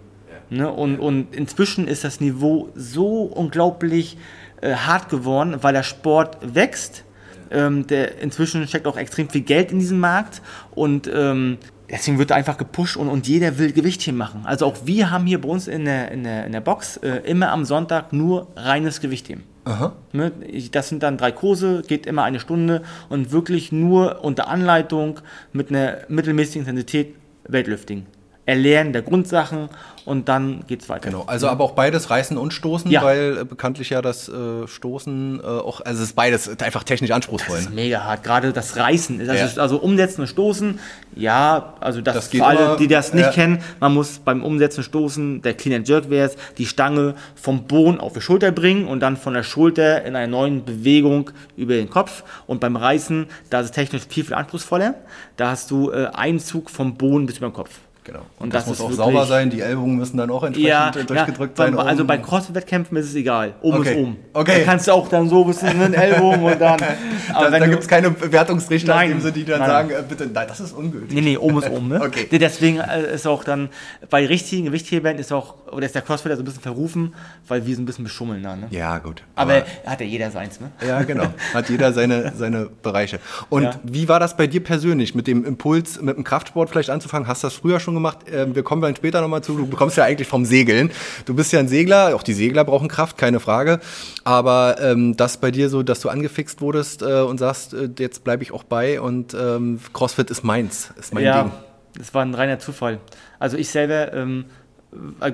[0.50, 0.56] Ja.
[0.56, 0.72] Ne?
[0.72, 4.16] Und, und inzwischen ist das Niveau so unglaublich
[4.60, 7.04] äh, hart geworden, weil der Sport wächst.
[7.50, 11.58] Ähm, der, inzwischen steckt auch extrem viel Geld in diesem Markt und ähm,
[11.90, 14.42] deswegen wird einfach gepusht und, und jeder will Gewichtchen machen.
[14.44, 17.16] Also auch wir haben hier bei uns in der, in der, in der Box äh,
[17.24, 19.44] immer am Sonntag nur reines Gewichtheben.
[19.64, 19.92] Aha.
[20.12, 20.32] Ne,
[20.72, 25.20] das sind dann drei Kurse, geht immer eine Stunde und wirklich nur unter Anleitung
[25.52, 27.14] mit einer mittelmäßigen Intensität
[27.46, 28.06] Weightlifting.
[28.46, 29.68] Erlernen der Grundsachen
[30.04, 31.10] und dann geht es weiter.
[31.10, 33.02] Genau, also aber auch beides Reißen und Stoßen, ja.
[33.02, 37.10] weil äh, bekanntlich ja das äh, Stoßen äh, auch, also es ist beides einfach technisch
[37.10, 37.56] anspruchsvoll.
[37.56, 39.62] Das ist mega hart, gerade das Reißen, also, ja.
[39.62, 40.80] also Umsetzen und Stoßen,
[41.14, 43.30] ja, also das, das für alle, immer, die das nicht ja.
[43.30, 47.64] kennen, man muss beim Umsetzen Stoßen, der Clean and Jerk wäre es, die Stange vom
[47.64, 51.74] Boden auf die Schulter bringen und dann von der Schulter in einer neuen Bewegung über
[51.74, 54.94] den Kopf und beim Reißen, da ist es technisch viel, viel anspruchsvoller,
[55.36, 57.70] da hast du äh, Einzug vom Boden bis über den Kopf.
[58.02, 58.20] Genau.
[58.38, 60.90] Und, und das, das, muss auch sauber sein, die Ellbogen müssen dann auch entsprechend ja,
[60.90, 61.74] durchgedrückt ja, sein.
[61.74, 63.54] Bei, also bei Crossfit-Wettkämpfen ist es egal.
[63.60, 63.90] Oben okay.
[63.90, 64.16] ist oben.
[64.32, 64.58] Okay.
[64.60, 66.80] Da kannst du auch dann so bis in den Ellbogen und dann.
[67.34, 69.68] Aber da da gibt es keine Bewertungsrichter, nein, in dem die dann nein.
[69.68, 71.12] sagen, äh, bitte, nein, das ist ungültig.
[71.12, 71.88] Nee, nee, oben ist oben.
[71.88, 72.00] Ne?
[72.04, 72.26] okay.
[72.30, 73.68] Deswegen äh, ist auch dann,
[74.08, 77.14] bei richtigen Gewichthebern ist auch, oder ist der Crossfitter so ein bisschen verrufen,
[77.48, 78.56] weil wir so ein bisschen beschummeln da.
[78.56, 78.66] Ne?
[78.70, 79.22] Ja, gut.
[79.34, 80.70] Aber, aber, hat ja jeder seins, ne?
[80.86, 81.26] Ja, genau.
[81.54, 83.20] Hat jeder seine, seine Bereiche.
[83.48, 83.80] Und ja.
[83.82, 87.28] wie war das bei dir persönlich, mit dem Impuls, mit dem Kraftsport vielleicht anzufangen?
[87.28, 88.18] Hast du das früher schon gemacht?
[88.30, 89.56] Ähm, wir kommen dann später nochmal zu.
[89.56, 90.90] Du bekommst ja eigentlich vom Segeln.
[91.24, 93.80] Du bist ja ein Segler, auch die Segler brauchen Kraft, keine Frage.
[94.24, 98.24] Aber ähm, das bei dir so, dass du angefixt wurdest äh, und sagst, äh, jetzt
[98.24, 101.42] bleibe ich auch bei und ähm, CrossFit ist meins, ist mein ja.
[101.42, 101.52] Ding.
[101.98, 103.00] Das war ein reiner Zufall.
[103.38, 104.59] Also ich selber, ähm, äh,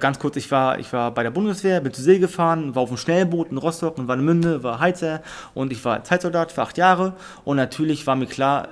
[0.01, 2.88] ganz kurz, ich war, ich war bei der Bundeswehr, bin zur See gefahren, war auf
[2.90, 5.23] dem Schnellboot in Rostock, in Warnemünde, war Heizer
[5.55, 7.14] und ich war Zeitsoldat für acht Jahre
[7.45, 8.69] und natürlich war mir klar,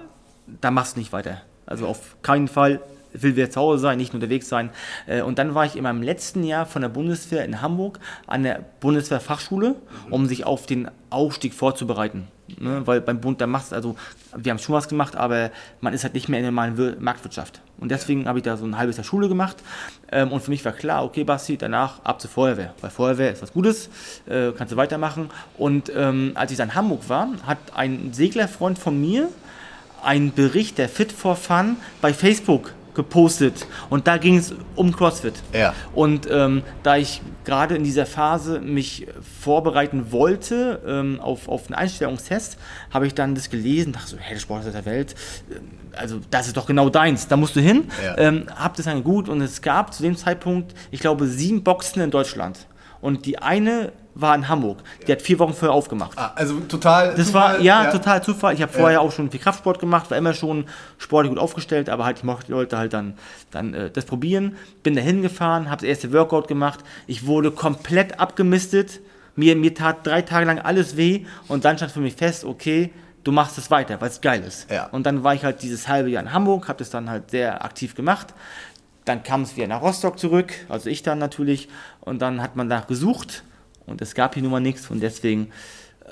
[0.60, 1.40] da machst du nicht weiter.
[1.66, 2.80] Also auf keinen Fall
[3.14, 4.70] will wieder zu Hause sein, nicht unterwegs sein.
[5.06, 8.42] Äh, und dann war ich in meinem letzten Jahr von der Bundeswehr in Hamburg an
[8.42, 9.76] der Bundeswehrfachschule,
[10.10, 12.28] um sich auf den Aufstieg vorzubereiten.
[12.58, 12.82] Ne?
[12.86, 13.96] Weil beim Bund, da machst also,
[14.36, 15.50] wir haben schon was gemacht, aber
[15.80, 17.60] man ist halt nicht mehr in der normalen Marktwirtschaft.
[17.78, 19.56] Und deswegen habe ich da so ein halbes Jahr Schule gemacht.
[20.12, 22.74] Ähm, und für mich war klar, okay, Basti, danach ab zur Feuerwehr.
[22.80, 23.88] Weil Feuerwehr ist was Gutes,
[24.26, 25.30] äh, kannst du weitermachen.
[25.56, 29.28] Und ähm, als ich dann in Hamburg war, hat ein Seglerfreund von mir
[30.02, 35.34] einen Bericht der Fit for Fun bei Facebook gepostet und da ging es um CrossFit.
[35.52, 35.74] Ja.
[35.94, 39.06] Und ähm, da ich gerade in dieser Phase mich
[39.40, 42.56] vorbereiten wollte ähm, auf, auf einen Einstellungstest,
[42.90, 45.14] habe ich dann das gelesen, dachte so, hey, der Sport der Welt,
[45.50, 47.84] äh, also das ist doch genau deins, da musst du hin.
[48.04, 48.18] Ja.
[48.18, 52.02] Ähm, hab das dann gut und es gab zu dem Zeitpunkt, ich glaube, sieben Boxen
[52.02, 52.66] in Deutschland.
[53.04, 54.78] Und die eine war in Hamburg.
[55.06, 56.16] Die hat vier Wochen vorher aufgemacht.
[56.16, 57.14] Ah, also total.
[57.14, 58.54] Das Zufall, war ja, ja, total Zufall.
[58.54, 59.00] Ich habe vorher ja.
[59.00, 60.64] auch schon viel Kraftsport gemacht, war immer schon
[60.96, 63.18] sportlich gut aufgestellt, aber halt ich mochte die Leute halt dann,
[63.50, 64.56] dann äh, das probieren.
[64.82, 66.80] Bin da hingefahren, habe das erste Workout gemacht.
[67.06, 69.00] Ich wurde komplett abgemistet.
[69.36, 72.90] Mir, mir tat drei Tage lang alles weh und dann stand für mich fest, okay,
[73.22, 74.70] du machst es weiter, weil es geil ist.
[74.70, 74.86] Ja.
[74.86, 77.62] Und dann war ich halt dieses halbe Jahr in Hamburg, habe das dann halt sehr
[77.66, 78.28] aktiv gemacht.
[79.04, 81.68] Dann kam es wieder nach Rostock zurück, also ich dann natürlich,
[82.00, 83.44] und dann hat man da gesucht
[83.86, 85.50] und es gab hier nun mal nichts und deswegen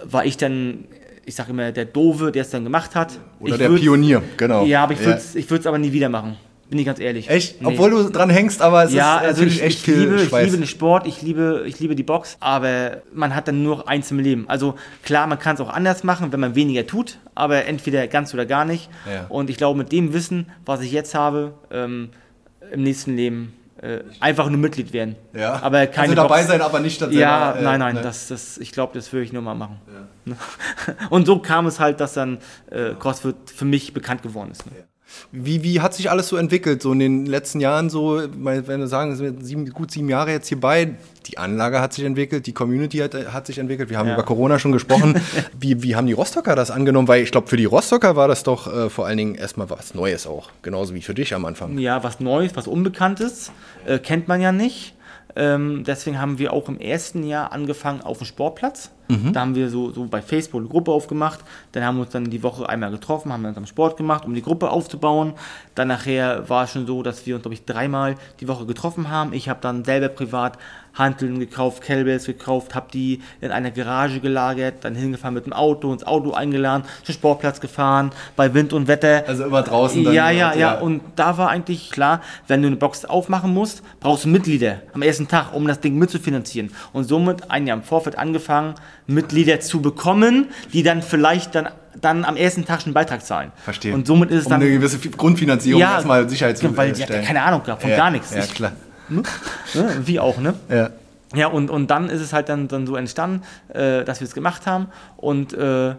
[0.05, 0.85] war ich dann,
[1.25, 3.19] ich sage immer, der Dove, der es dann gemacht hat.
[3.41, 4.65] Oder ich der Pionier, genau.
[4.65, 5.71] Ja, aber ich würde es ja.
[5.71, 6.37] aber nie wieder machen.
[6.73, 7.29] Bin ich ganz ehrlich.
[7.29, 7.61] Echt?
[7.61, 7.69] Nee.
[7.69, 10.47] Obwohl du dran hängst, aber es ja, ist also natürlich ich, echt ich liebe, Schweiß.
[10.47, 13.77] Ich liebe den Sport, ich liebe, ich liebe die Box, aber man hat dann nur
[13.77, 14.49] noch eins im Leben.
[14.49, 18.33] Also klar, man kann es auch anders machen, wenn man weniger tut, aber entweder ganz
[18.33, 18.89] oder gar nicht.
[19.07, 19.27] Ja.
[19.29, 22.09] Und ich glaube, mit dem Wissen, was ich jetzt habe, ähm,
[22.73, 25.17] im nächsten Leben äh, einfach nur Mitglied werden.
[25.35, 25.61] Ja.
[25.63, 26.49] Aber keine also dabei Box.
[26.49, 27.21] sein, aber nicht tatsächlich.
[27.21, 28.03] Ja, äh, nein, nein, ne?
[28.03, 29.81] das, das, ich glaube, das würde ich nur mal machen.
[30.27, 30.37] Ja.
[31.11, 32.39] Und so kam es halt, dass dann
[32.71, 34.67] äh, CrossFit für mich bekannt geworden ist.
[34.67, 34.73] Ne?
[34.79, 34.85] Ja.
[35.31, 38.87] Wie, wie hat sich alles so entwickelt, so in den letzten Jahren, so, wenn wir
[38.87, 40.94] sagen, sind sieben, gut sieben Jahre jetzt hierbei,
[41.27, 44.14] die Anlage hat sich entwickelt, die Community hat, hat sich entwickelt, wir haben ja.
[44.14, 45.20] über Corona schon gesprochen.
[45.59, 47.09] wie, wie haben die Rostocker das angenommen?
[47.09, 49.94] Weil ich glaube, für die Rostocker war das doch äh, vor allen Dingen erstmal was
[49.94, 51.79] Neues auch, genauso wie für dich am Anfang.
[51.79, 53.53] Ja, was Neues, was Unbekanntes,
[53.87, 54.94] äh, kennt man ja nicht.
[55.37, 58.90] Ähm, deswegen haben wir auch im ersten Jahr angefangen auf dem Sportplatz.
[59.09, 59.33] Mhm.
[59.33, 61.40] Da haben wir so, so bei Facebook eine Gruppe aufgemacht.
[61.73, 64.35] Dann haben wir uns dann die Woche einmal getroffen, haben dann am Sport gemacht, um
[64.35, 65.35] die Gruppe aufzubauen.
[65.75, 69.11] Dann nachher war es schon so, dass wir uns, glaube ich, dreimal die Woche getroffen
[69.11, 69.33] haben.
[69.33, 70.59] Ich habe dann selber privat
[70.95, 75.93] Hanteln gekauft, Kettlebells gekauft, habe die in einer Garage gelagert, dann hingefahren mit dem Auto,
[75.93, 79.25] ins Auto eingeladen, zum Sportplatz gefahren, bei Wind und Wetter.
[79.27, 80.05] Also immer draußen.
[80.05, 80.75] Dann ja, ja, ja, ja.
[80.79, 85.03] Und da war eigentlich klar, wenn du eine Box aufmachen musst, brauchst du Mitglieder am
[85.03, 86.71] ersten Tag, um das Ding mitzufinanzieren.
[86.93, 88.75] Und somit ein Jahr im Vorfeld angefangen,
[89.07, 91.69] Mitglieder zu bekommen, die dann vielleicht dann
[92.01, 93.53] dann am ersten Tag schon einen Beitrag zahlen.
[93.65, 93.95] Verstehe.
[93.95, 94.63] Und somit ist es um dann.
[94.63, 98.35] eine gewisse Grundfinanzierung ja, erstmal Sicherheit zu weil, ja, keine Ahnung, von ja, gar nichts.
[98.35, 98.73] Ja, klar.
[99.16, 99.96] Ne?
[100.05, 100.55] Wie auch, ne?
[100.68, 100.90] Ja.
[101.35, 104.35] Ja, und, und dann ist es halt dann, dann so entstanden, äh, dass wir es
[104.35, 104.88] gemacht haben.
[105.16, 105.94] Und äh,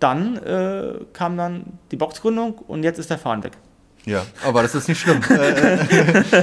[0.00, 3.52] dann äh, kam dann die Boxgründung und jetzt ist der Fahren weg.
[4.06, 5.20] Ja, aber das ist nicht schlimm.
[5.36, 5.78] Äh,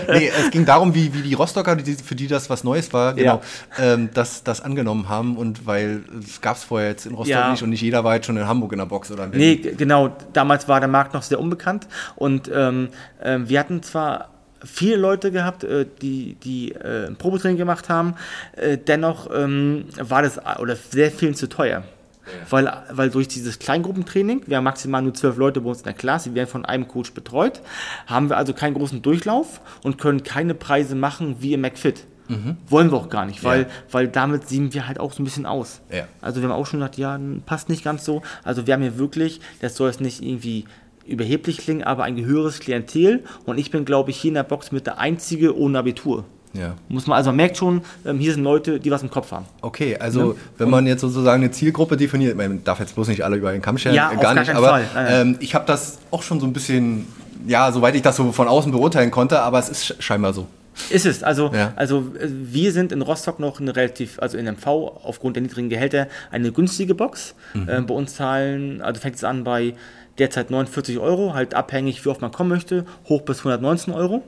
[0.12, 3.14] nee, es ging darum, wie, wie die Rostocker, die, für die das was Neues war,
[3.14, 3.42] genau,
[3.78, 3.94] ja.
[3.94, 7.52] ähm, das, das angenommen haben und weil es gab es vorher jetzt in Rostock ja.
[7.52, 9.56] nicht und nicht jeder war jetzt schon in Hamburg in der Box oder in Nee,
[9.56, 10.16] genau.
[10.34, 12.90] Damals war der Markt noch sehr unbekannt und ähm,
[13.22, 14.33] äh, wir hatten zwar
[14.64, 18.16] viele Leute gehabt, äh, die, die äh, ein Probetraining gemacht haben.
[18.56, 21.84] Äh, dennoch ähm, war das oder sehr vielen zu teuer.
[22.26, 22.32] Ja.
[22.50, 25.94] Weil, weil durch dieses Kleingruppentraining, wir haben maximal nur zwölf Leute bei uns in der
[25.94, 27.62] Klasse, die werden von einem Coach betreut,
[28.08, 32.06] haben wir also keinen großen Durchlauf und können keine Preise machen wie im McFit.
[32.30, 32.56] Mhm.
[32.68, 33.68] Wollen wir auch gar nicht, weil, ja.
[33.92, 35.82] weil damit sehen wir halt auch so ein bisschen aus.
[35.92, 36.06] Ja.
[36.22, 38.22] Also wir haben auch schon gedacht, ja, passt nicht ganz so.
[38.44, 40.66] Also wir haben hier wirklich, das soll es nicht irgendwie
[41.06, 44.72] überheblich klingen, aber ein gehöriges Klientel und ich bin, glaube ich, hier in der Box
[44.72, 46.26] mit der Einzige ohne Abitur.
[46.54, 46.76] Ja.
[46.88, 49.46] Muss man, also man merkt schon, ähm, hier sind Leute, die was im Kopf haben.
[49.62, 50.40] Okay, also ja?
[50.60, 53.62] wenn man jetzt sozusagen eine Zielgruppe definiert, man darf jetzt bloß nicht alle über den
[53.62, 56.54] Kamm scheren, ja, äh, gar nicht, aber ähm, ich habe das auch schon so ein
[56.54, 57.08] bisschen,
[57.48, 60.48] ja, soweit ich das so von außen beurteilen konnte, aber es ist scheinbar so.
[60.90, 61.24] Ist es.
[61.24, 61.74] Also, ja.
[61.76, 65.70] also äh, wir sind in Rostock noch eine relativ, also in MV aufgrund der niedrigen
[65.70, 67.36] Gehälter eine günstige Box.
[67.54, 67.68] Mhm.
[67.70, 69.76] Ähm, bei uns zahlen, also fängt es an bei
[70.20, 74.24] derzeit 49 Euro, halt abhängig, wie oft man kommen möchte, hoch bis 119 Euro.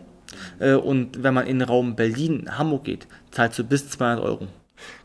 [0.60, 4.48] Äh, und wenn man in den Raum Berlin, Hamburg geht, zahlst du bis 200 Euro.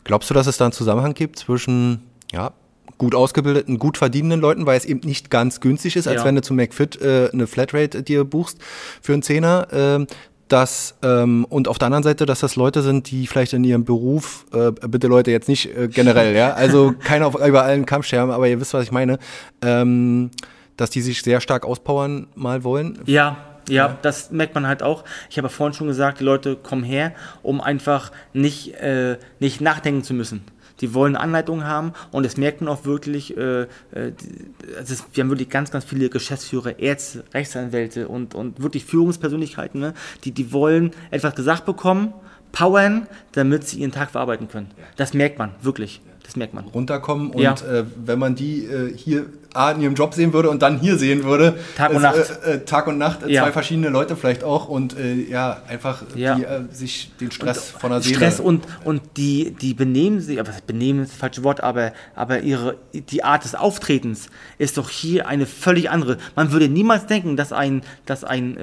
[0.03, 2.51] Glaubst du, dass es da einen Zusammenhang gibt zwischen ja,
[2.97, 6.25] gut ausgebildeten, gut verdienenden Leuten, weil es eben nicht ganz günstig ist, als Ja.
[6.25, 8.57] wenn du zu McFit äh, eine Flatrate dir buchst
[9.01, 9.67] für einen Zehner.
[9.71, 10.07] ähm,
[10.47, 13.85] dass, ähm, und auf der anderen Seite, dass das Leute sind, die vielleicht in ihrem
[13.85, 18.03] Beruf, äh, bitte Leute, jetzt nicht äh, generell, ja, also keiner auf über allen Kamm
[18.03, 19.17] scherben, aber ihr wisst, was ich meine,
[19.61, 20.29] ähm,
[20.81, 22.99] dass die sich sehr stark auspowern mal wollen.
[23.05, 23.37] Ja,
[23.69, 25.03] ja, das merkt man halt auch.
[25.29, 27.13] Ich habe ja vorhin schon gesagt, die Leute kommen her,
[27.43, 30.41] um einfach nicht, äh, nicht nachdenken zu müssen.
[30.81, 33.37] Die wollen Anleitungen haben und das merkt man auch wirklich.
[33.37, 38.33] Äh, äh, die- also es, wir haben wirklich ganz, ganz viele Geschäftsführer, Ärzte, Rechtsanwälte und,
[38.33, 39.93] und wirklich Führungspersönlichkeiten, ne?
[40.23, 42.13] die, die wollen etwas gesagt bekommen,
[42.51, 44.71] powern, damit sie ihren Tag verarbeiten können.
[44.95, 46.01] Das merkt man, wirklich.
[46.23, 46.63] Das merkt man.
[46.65, 47.53] runterkommen und Ja.
[47.53, 50.97] äh, wenn man die äh, hier A, in ihrem Job sehen würde und dann hier
[50.97, 51.55] sehen würde.
[51.75, 52.15] Tag und Nacht.
[52.45, 53.43] Äh, äh, Tag und Nacht, äh, Ja.
[53.43, 54.95] zwei verschiedene Leute vielleicht auch und
[55.29, 56.35] ja, einfach Ja.
[56.35, 58.15] Die, sich den Stress von der Seele.
[58.15, 61.91] Stress und, und die, die benehmen sich, aber das benehmen ist das falsche Wort, aber,
[62.15, 66.17] aber ihre, die Art des Auftretens ist doch hier eine völlig andere.
[66.37, 68.55] Man würde niemals denken, dass ein, dass ein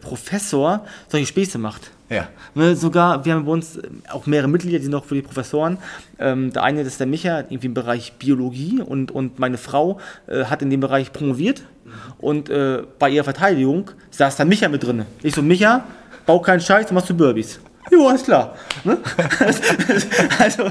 [0.00, 1.90] Professor solche Späße macht.
[2.10, 2.28] Ja.
[2.54, 3.78] Ne, sogar, wir haben bei uns
[4.12, 5.78] auch mehrere Mitglieder, die sind auch für die Professoren.
[6.22, 9.98] Ähm, der eine das ist der Micha, irgendwie im Bereich Biologie und, und meine Frau
[10.26, 11.62] äh, hat in dem Bereich promoviert.
[12.18, 15.04] Und äh, bei ihrer Verteidigung saß da Micha mit drin.
[15.22, 15.84] Ich so, Micha,
[16.24, 17.60] bau keinen Scheiß, machst du Burpees.
[17.90, 18.54] Jo, alles klar.
[18.84, 18.98] Ne?
[20.38, 20.70] also,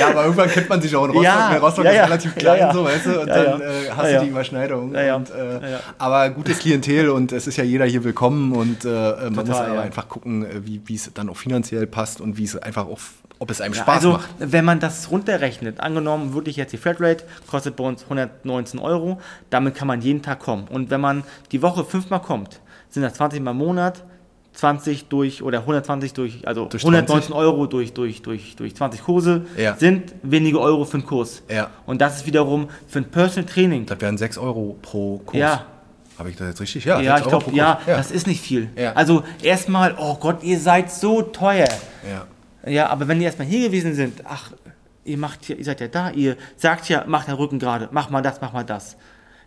[0.00, 1.24] Ja, aber irgendwann kennt man sich auch in Rostock.
[1.24, 1.56] Ja?
[1.58, 2.04] Rostock ja, ist ja.
[2.04, 4.90] relativ klein, so, weißt du, und dann äh, hast du die Überschneidung.
[4.90, 5.78] Und, äh.
[5.98, 9.56] Aber gutes Klientel und es ist ja jeder hier willkommen und äh, man Total, muss
[9.58, 12.98] aber einfach gucken, äh, wie es dann auch finanziell passt und wie es einfach auch,
[13.38, 14.30] ob es einem Spaß also, macht.
[14.38, 19.74] wenn man das runterrechnet, angenommen wirklich jetzt die Flatrate, kostet bei uns 119 Euro, damit
[19.74, 20.66] kann man jeden Tag kommen.
[20.68, 24.04] Und wenn man die Woche fünfmal kommt, sind das 20 Mal im Monat,
[24.60, 29.46] 20 durch oder 120 durch, also Durch 119 Euro durch, durch, durch, durch 20 Kurse
[29.56, 29.74] Ja.
[29.76, 31.42] sind wenige Euro für einen Kurs.
[31.48, 31.70] Ja.
[31.86, 33.86] Und das ist wiederum für ein Personal Training.
[33.86, 35.38] Das wären 6 Euro pro Kurs.
[35.40, 35.64] Ja.
[36.18, 36.84] Habe ich das jetzt richtig?
[36.84, 37.96] Ja, Ja, 6 ich glaube, ja, Kurs.
[37.96, 38.68] das ist nicht viel.
[38.76, 38.92] Ja.
[38.92, 41.68] Also erstmal, oh Gott, ihr seid so teuer.
[42.08, 42.26] ja.
[42.70, 44.52] Ja, aber wenn die erstmal hier gewesen sind, ach,
[45.06, 48.10] ihr macht hier, ihr seid ja da, ihr sagt ja, macht den Rücken gerade, mach
[48.10, 48.98] mal das, mach mal das.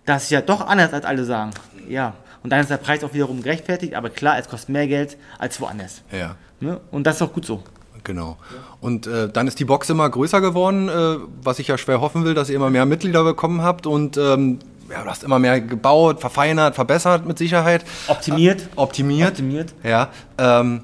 [0.03, 1.51] Das ist ja doch anders, als alle sagen.
[1.87, 2.15] Ja.
[2.43, 5.59] Und dann ist der Preis auch wiederum gerechtfertigt, aber klar, es kostet mehr Geld als
[5.61, 6.01] woanders.
[6.11, 6.35] ja.
[6.59, 6.79] Ne?
[6.91, 7.61] Und das ist auch gut so.
[8.05, 8.37] Genau.
[8.79, 12.23] Und äh, dann ist die Box immer größer geworden, äh, was ich ja schwer hoffen
[12.23, 15.61] will, dass ihr immer mehr Mitglieder bekommen habt und ähm, ja, du hast immer mehr
[15.61, 17.85] gebaut, verfeinert, verbessert mit Sicherheit.
[18.07, 18.61] Optimiert.
[18.61, 19.31] Äh, optimiert.
[19.31, 19.73] Optimiert.
[19.83, 20.09] Ja.
[20.37, 20.83] Ähm,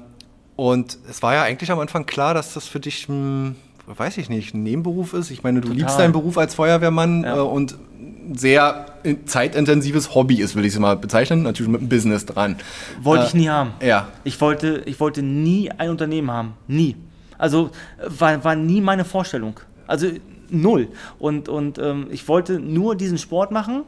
[0.56, 3.56] und es war ja eigentlich am Anfang klar, dass das für dich, hm,
[3.98, 5.30] weiß ich nicht, ein Nebenberuf ist.
[5.30, 7.36] Ich meine, du liebst deinen Beruf als Feuerwehrmann Ja.
[7.36, 11.42] äh, und ein sehr in- zeitintensives Hobby ist, will ich es mal bezeichnen.
[11.42, 12.56] Natürlich mit einem Business dran.
[13.02, 13.72] Wollte Äh, ich nie haben.
[13.82, 14.08] Ja.
[14.24, 16.54] Ich wollte, ich wollte nie ein Unternehmen haben.
[16.68, 16.96] Nie.
[17.38, 17.70] Also
[18.06, 19.58] war, war nie meine Vorstellung.
[19.86, 20.08] Also
[20.50, 20.88] null.
[21.18, 23.82] Und, und ähm, ich wollte nur diesen Sport machen.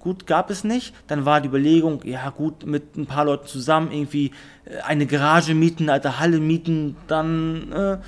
[0.00, 0.94] Gut, gab es nicht.
[1.08, 4.30] Dann war die Überlegung, ja gut, mit ein paar Leuten zusammen irgendwie
[4.64, 7.98] äh, eine Garage mieten, eine alte Halle mieten, dann, äh,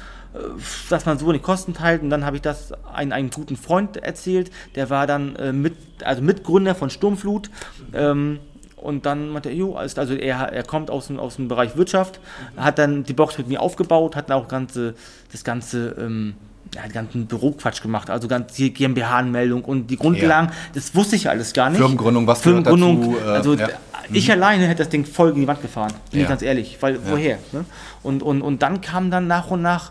[0.88, 2.02] dass man so die Kosten teilt.
[2.02, 5.74] Und dann habe ich das einem, einem guten Freund erzählt, der war dann äh, mit,
[6.04, 7.50] also Mitgründer von Sturmflut.
[7.92, 8.38] Ähm,
[8.76, 12.18] und dann meinte er, jo, also er, er kommt aus dem, aus dem Bereich Wirtschaft,
[12.56, 14.94] hat dann die Box mit mir aufgebaut, hat dann auch ganze,
[15.32, 16.34] das ganze, ähm,
[16.74, 21.28] ja, den ganzen Büroquatsch gemacht, also ganz die GmbH-Anmeldung und die Grundlagen, das wusste ich
[21.28, 21.78] alles gar nicht.
[21.78, 23.68] Firmengründung, was Firmengründung, dazu, äh, also ja.
[24.12, 26.24] ich alleine hätte das Ding voll gegen die Wand gefahren, bin Ja.
[26.24, 27.38] ich ganz ehrlich, weil woher?
[27.52, 27.66] Ne?
[28.02, 29.90] Und, und, und dann kam dann nach und nach,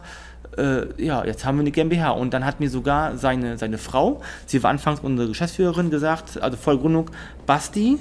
[0.57, 4.21] äh, ja, jetzt haben wir eine GmbH und dann hat mir sogar seine, seine Frau,
[4.45, 7.09] sie war anfangs unsere Geschäftsführerin, gesagt, also Vollgründung,
[7.45, 7.99] Basti,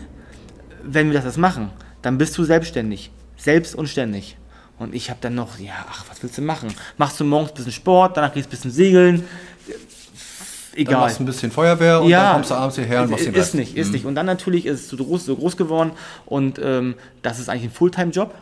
[0.82, 1.70] wenn wir das jetzt machen,
[2.02, 4.37] dann bist du selbstständig, selbst und ständig.
[4.78, 6.68] Und ich habe dann noch, ja, ach, was willst du machen?
[6.98, 9.24] Machst du morgens ein bisschen Sport, danach gehst du ein bisschen segeln,
[9.66, 11.00] Dann egal.
[11.00, 13.40] machst du ein bisschen Feuerwehr und dann kommst du abends hierher und machst den ist
[13.40, 13.54] Rest.
[13.56, 14.04] nicht, ist nicht.
[14.04, 15.90] Und dann natürlich ist es so groß, so groß geworden
[16.26, 18.32] und ähm, das ist eigentlich ein Fulltime-Job.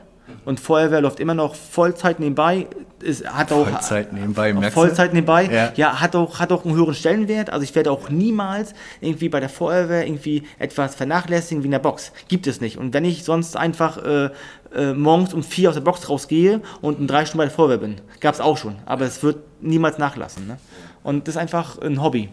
[0.44, 2.66] Und Feuerwehr läuft immer noch Vollzeit nebenbei.
[3.04, 4.74] Es hat auch Vollzeit nebenbei, merkst?
[4.74, 5.44] Vollzeit nebenbei.
[5.44, 5.72] Ja.
[5.76, 7.50] Ja, hat, auch, hat auch einen höheren Stellenwert.
[7.50, 11.78] Also ich werde auch niemals irgendwie bei der Feuerwehr irgendwie etwas vernachlässigen wie in der
[11.78, 12.12] Box.
[12.28, 12.78] Gibt es nicht.
[12.78, 14.30] Und wenn ich sonst einfach äh,
[14.74, 17.78] äh, morgens um vier aus der Box rausgehe und in drei Stunden bei der Feuerwehr
[17.78, 18.76] bin, gab es auch schon.
[18.86, 20.46] Aber es wird niemals nachlassen.
[20.46, 20.58] Ne?
[21.02, 22.30] Und das ist einfach ein Hobby.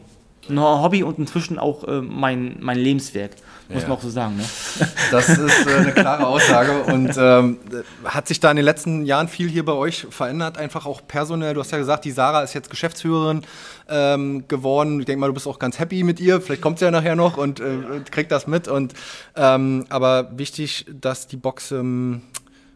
[0.49, 3.31] Ein Hobby und inzwischen auch äh, mein, mein Lebenswerk,
[3.73, 3.89] muss Ja.
[3.89, 4.37] man auch so sagen.
[4.37, 4.43] Ne?
[5.11, 6.83] Das ist äh, eine klare Aussage.
[6.83, 7.59] Und ähm,
[8.05, 10.57] hat sich da in den letzten Jahren viel hier bei euch verändert?
[10.57, 11.53] Einfach auch personell.
[11.53, 13.41] Du hast ja gesagt, die Sarah ist jetzt Geschäftsführerin
[13.89, 14.99] ähm, geworden.
[14.99, 16.41] Ich denke mal, du bist auch ganz happy mit ihr.
[16.41, 17.77] Vielleicht kommt sie ja nachher noch und äh,
[18.09, 18.67] kriegt das mit.
[18.67, 18.93] Und,
[19.35, 22.21] ähm, aber wichtig, dass die Box ähm,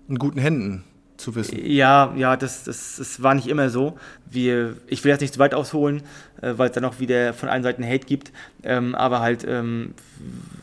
[0.07, 0.83] in guten Händen
[1.17, 1.59] zu wissen.
[1.63, 3.97] Ja, ja, das, das, das war nicht immer so.
[4.29, 6.03] Wir, ich will jetzt nicht zu weit ausholen,
[6.41, 8.31] äh, weil es dann auch wieder von allen Seiten Hate gibt.
[8.63, 9.93] Ähm, aber halt, ähm,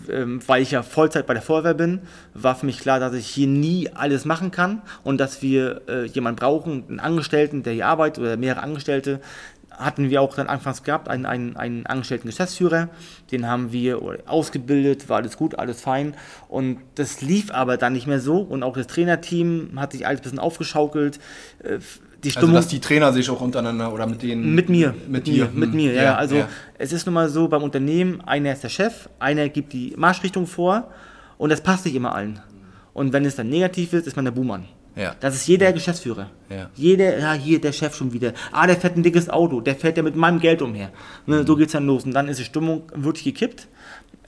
[0.09, 2.01] ähm, weil ich ja Vollzeit bei der Feuerwehr bin,
[2.35, 6.05] war für mich klar, dass ich hier nie alles machen kann und dass wir äh,
[6.07, 9.21] jemanden brauchen, einen Angestellten, der hier arbeitet oder mehrere Angestellte,
[9.77, 12.89] hatten wir auch dann anfangs gehabt, einen, einen, einen angestellten Geschäftsführer,
[13.31, 16.15] den haben wir ausgebildet, war alles gut, alles fein
[16.49, 20.21] und das lief aber dann nicht mehr so und auch das Trainerteam hat sich alles
[20.21, 21.19] ein bisschen aufgeschaukelt.
[21.63, 21.79] Äh,
[22.23, 24.55] die Stimmung, also dass die Trainer sich auch untereinander oder mit denen...
[24.55, 24.95] Mit mir.
[25.07, 25.51] Mit, dir.
[25.53, 25.77] Mit hm.
[25.77, 26.03] mir, ja.
[26.03, 26.49] ja also ja.
[26.79, 30.47] es ist nun mal so beim Unternehmen, einer ist der Chef, einer gibt die Marschrichtung
[30.47, 30.91] vor
[31.37, 32.41] und das passt nicht immer allen.
[32.95, 34.67] Und wenn es dann negativ ist, ist man der Buhmann.
[34.97, 35.15] Ja.
[35.21, 36.31] Das ist jeder Geschäftsführer.
[36.49, 36.71] Ja.
[36.75, 38.33] Jeder, ja, hier der Chef schon wieder.
[38.53, 40.91] Ah, der fährt ein dickes Auto, der fährt ja mit meinem Geld umher.
[41.27, 41.47] Ne, mhm.
[41.47, 42.05] So geht's dann los.
[42.05, 43.67] Und dann ist die Stimmung wirklich gekippt.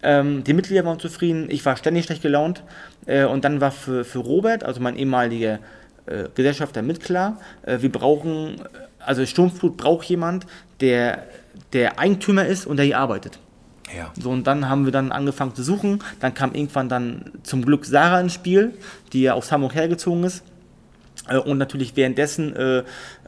[0.03, 2.63] Ähm, die Mitglieder waren zufrieden, ich war ständig schlecht gelaunt.
[3.07, 5.61] Äh, und dann war für, für Robert, also mein ehemaliger
[6.07, 8.63] äh, Gesellschafter, mit klar, äh, wir brauchen,
[8.99, 10.47] also Sturmflut braucht jemand,
[10.81, 11.25] der
[11.73, 13.39] der Eigentümer ist und der hier arbeitet.
[13.95, 14.13] Ja.
[14.21, 16.03] So, und dann haben wir dann angefangen zu suchen.
[16.21, 18.75] Dann kam irgendwann dann zum Glück Sarah ins Spiel,
[19.13, 20.43] die ja aus Hamburg hergezogen ist.
[21.29, 22.79] Äh, und natürlich währenddessen äh,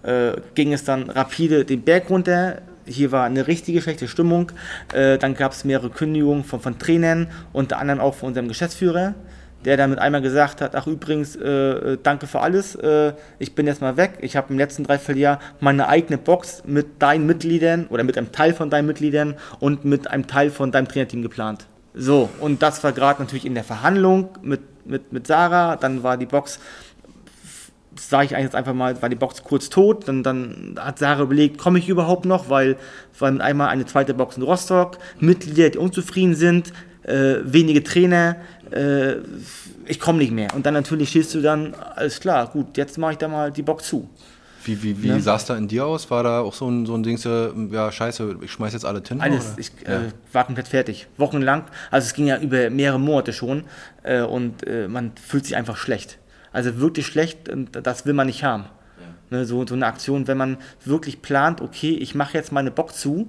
[0.03, 2.63] äh, ging es dann rapide den Berg runter.
[2.87, 4.53] Hier war eine richtige schlechte Stimmung.
[4.93, 9.15] Äh, dann gab es mehrere Kündigungen von, von Trainern, unter anderem auch von unserem Geschäftsführer,
[9.65, 12.79] der dann mit einmal gesagt hat, ach übrigens, äh, äh, danke für alles,
[13.39, 14.19] ich bin jetzt mal weg.
[14.21, 18.55] Ich habe im letzten Dreivierteljahr meine eigene Box mit deinen Mitgliedern oder mit einem Teil
[18.55, 21.67] von deinen Mitgliedern und mit einem Teil von deinem Trainerteam geplant.
[21.95, 25.75] So, und das war gerade natürlich in der Verhandlung mit, mit, mit Sarah.
[25.75, 26.61] Dann war die Box
[28.01, 30.09] sage ich jetzt einfach mal, war die Box kurz tot.
[30.09, 32.77] Dann, dann hat Sarah überlegt, komme ich überhaupt noch, weil,
[33.19, 38.37] weil einmal eine zweite Box in Rostock, Mitglieder, die unzufrieden sind, äh, wenige Trainer,
[38.71, 39.17] äh,
[39.87, 40.55] ich komme nicht mehr.
[40.55, 43.63] Und dann natürlich stehst du dann, alles klar, gut, jetzt mache ich da mal die
[43.63, 44.09] Box zu.
[44.65, 45.21] Wie, wie, wie ja.
[45.21, 46.11] sah es da in dir aus?
[46.11, 47.19] War da auch so ein, so ein Ding,
[47.73, 49.25] ja, scheiße, ich schmeiß jetzt alle Tinder?
[49.25, 49.59] Alles, oder?
[49.59, 50.01] ich äh, ja.
[50.33, 51.07] war komplett fertig.
[51.17, 53.65] Wochenlang, also es ging ja über mehrere Monate schon
[54.03, 56.19] äh, und äh, man fühlt sich einfach schlecht.
[56.53, 58.65] Also wirklich schlecht das will man nicht haben.
[59.31, 59.39] Ja.
[59.39, 63.01] Ne, so, so eine Aktion, wenn man wirklich plant, okay, ich mache jetzt meine Box
[63.01, 63.29] zu,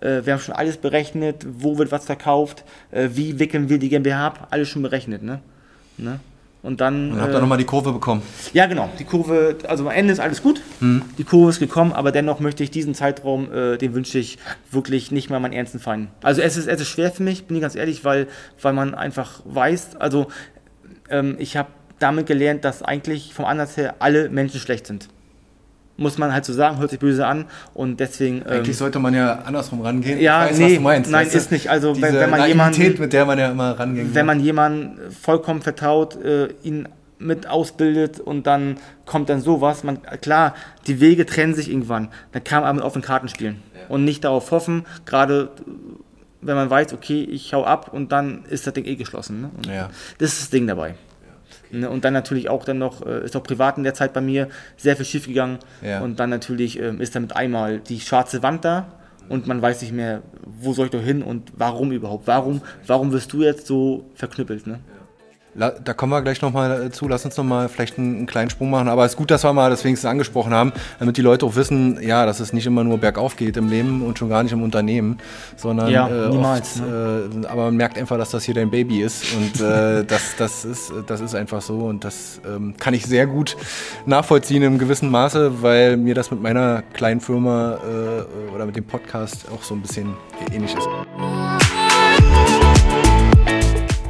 [0.00, 3.88] äh, wir haben schon alles berechnet, wo wird was verkauft, äh, wie wickeln wir die
[3.88, 5.22] GmbH ab, alles schon berechnet.
[5.22, 5.40] Ne?
[5.98, 6.20] Ne?
[6.62, 7.12] Und dann.
[7.12, 8.22] Und habt ihr äh, nochmal die Kurve bekommen?
[8.52, 8.90] Ja, genau.
[8.98, 10.60] Die Kurve, also am Ende ist alles gut.
[10.80, 11.02] Mhm.
[11.16, 14.38] Die Kurve ist gekommen, aber dennoch möchte ich diesen Zeitraum, äh, den wünsche ich
[14.72, 16.08] wirklich nicht mal meinen ernsten Feind.
[16.22, 18.26] Also es ist, es ist schwer für mich, bin ich ganz ehrlich, weil,
[18.60, 20.26] weil man einfach weiß, also
[21.08, 25.08] ähm, ich habe damit gelernt, dass eigentlich vom Ansatz her alle Menschen schlecht sind.
[25.98, 28.42] Muss man halt so sagen, hört sich böse an und deswegen.
[28.42, 30.20] Ähm, eigentlich sollte man ja andersrum rangehen.
[30.20, 31.10] Ja, weiß, nee, was du meinst.
[31.10, 31.70] Nein, ist nicht.
[31.70, 35.62] Also wenn, wenn man jemanden, mit der man ja immer rangehen Wenn man jemanden vollkommen
[35.62, 36.86] vertraut, äh, ihn
[37.18, 39.84] mit ausbildet und dann kommt dann sowas.
[39.84, 40.54] Man, klar,
[40.86, 42.08] die Wege trennen sich irgendwann.
[42.32, 43.88] Dann kann man aber mit offenen Karten spielen ja.
[43.88, 45.50] und nicht darauf hoffen, gerade
[46.42, 49.40] wenn man weiß, okay, ich hau ab und dann ist das Ding eh geschlossen.
[49.40, 49.50] Ne?
[49.74, 49.90] Ja.
[50.18, 50.94] Das ist das Ding dabei.
[51.76, 54.20] Ne, und dann natürlich auch dann noch, äh, ist auch privat in der Zeit bei
[54.20, 55.58] mir sehr viel schief gegangen.
[55.82, 56.00] Ja.
[56.00, 58.86] Und dann natürlich ähm, ist damit einmal die schwarze Wand da
[59.28, 62.26] und man weiß nicht mehr, wo soll ich doch hin und warum überhaupt.
[62.26, 64.66] Warum, warum wirst du jetzt so verknüppelt?
[64.66, 64.80] Ne?
[65.56, 67.08] Da kommen wir gleich nochmal zu.
[67.08, 68.88] Lass uns nochmal vielleicht einen, einen, kleinen Sprung machen.
[68.88, 71.56] Aber es ist gut, dass wir mal das wenigstens angesprochen haben, damit die Leute auch
[71.56, 74.52] wissen, ja, dass es nicht immer nur bergauf geht im Leben und schon gar nicht
[74.52, 75.18] im Unternehmen,
[75.56, 77.30] sondern ja, äh, niemals, oft, ne?
[77.42, 80.64] äh, aber man merkt einfach, dass das hier dein Baby ist und äh, das, das,
[80.64, 83.56] ist, das ist einfach so und das ähm, kann ich sehr gut
[84.04, 88.84] nachvollziehen im gewissen Maße, weil mir das mit meiner kleinen Firma äh, oder mit dem
[88.84, 90.14] Podcast auch so ein bisschen
[90.52, 90.86] ähnlich ist.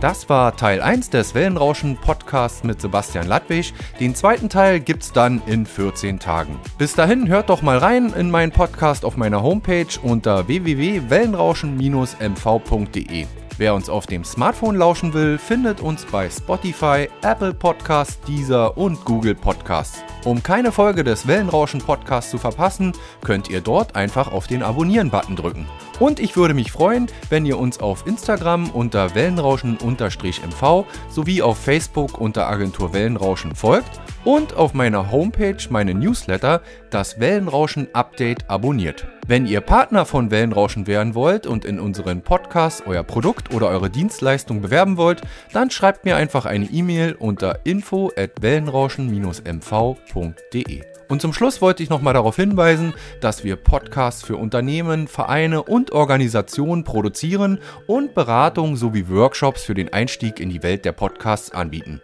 [0.07, 3.75] Das war Teil 1 des Wellenrauschen Podcasts mit Sebastian Ladwig.
[3.99, 6.61] Den zweiten Teil gibt's dann in 14 Tagen.
[6.79, 13.27] Bis dahin hört doch mal rein in meinen Podcast auf meiner Homepage unter www.wellenrauschen-mv.de.
[13.59, 19.03] Wer uns auf dem Smartphone lauschen will, findet uns bei Spotify, Apple Podcasts, Deezer und
[19.07, 20.03] Google Podcasts.
[20.25, 22.92] Um keine Folge des Wellenrauschen Podcasts zu verpassen,
[23.23, 25.66] könnt ihr dort einfach auf den Abonnieren-Button drücken.
[26.01, 32.21] Und ich würde mich freuen, wenn ihr uns auf Instagram unter Wellenrauschen-MV sowie auf Facebook
[32.21, 36.60] unter Agentur Wellenrauschen folgt und auf meiner Homepage meine Newsletter,
[36.90, 39.06] das Wellenrauschen Update, abonniert.
[39.29, 43.88] Wenn ihr Partner von Wellenrauschen werden wollt und in unseren Podcasts euer Produkt oder eure
[43.88, 45.22] Dienstleistung bewerben wollt,
[45.52, 50.83] dann schreibt mir einfach eine E-Mail unter info at wellenrauschen-mv.de.
[51.08, 55.92] Und zum Schluss wollte ich nochmal darauf hinweisen, dass wir Podcasts für Unternehmen, Vereine und
[55.92, 62.00] Organisationen produzieren und Beratungen sowie Workshops für den Einstieg in die Welt der Podcasts anbieten.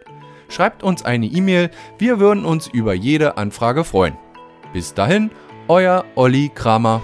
[0.49, 4.17] Schreibt uns eine E-Mail, wir würden uns über jede Anfrage freuen.
[4.73, 5.31] Bis dahin,
[5.67, 7.01] euer Olli Kramer.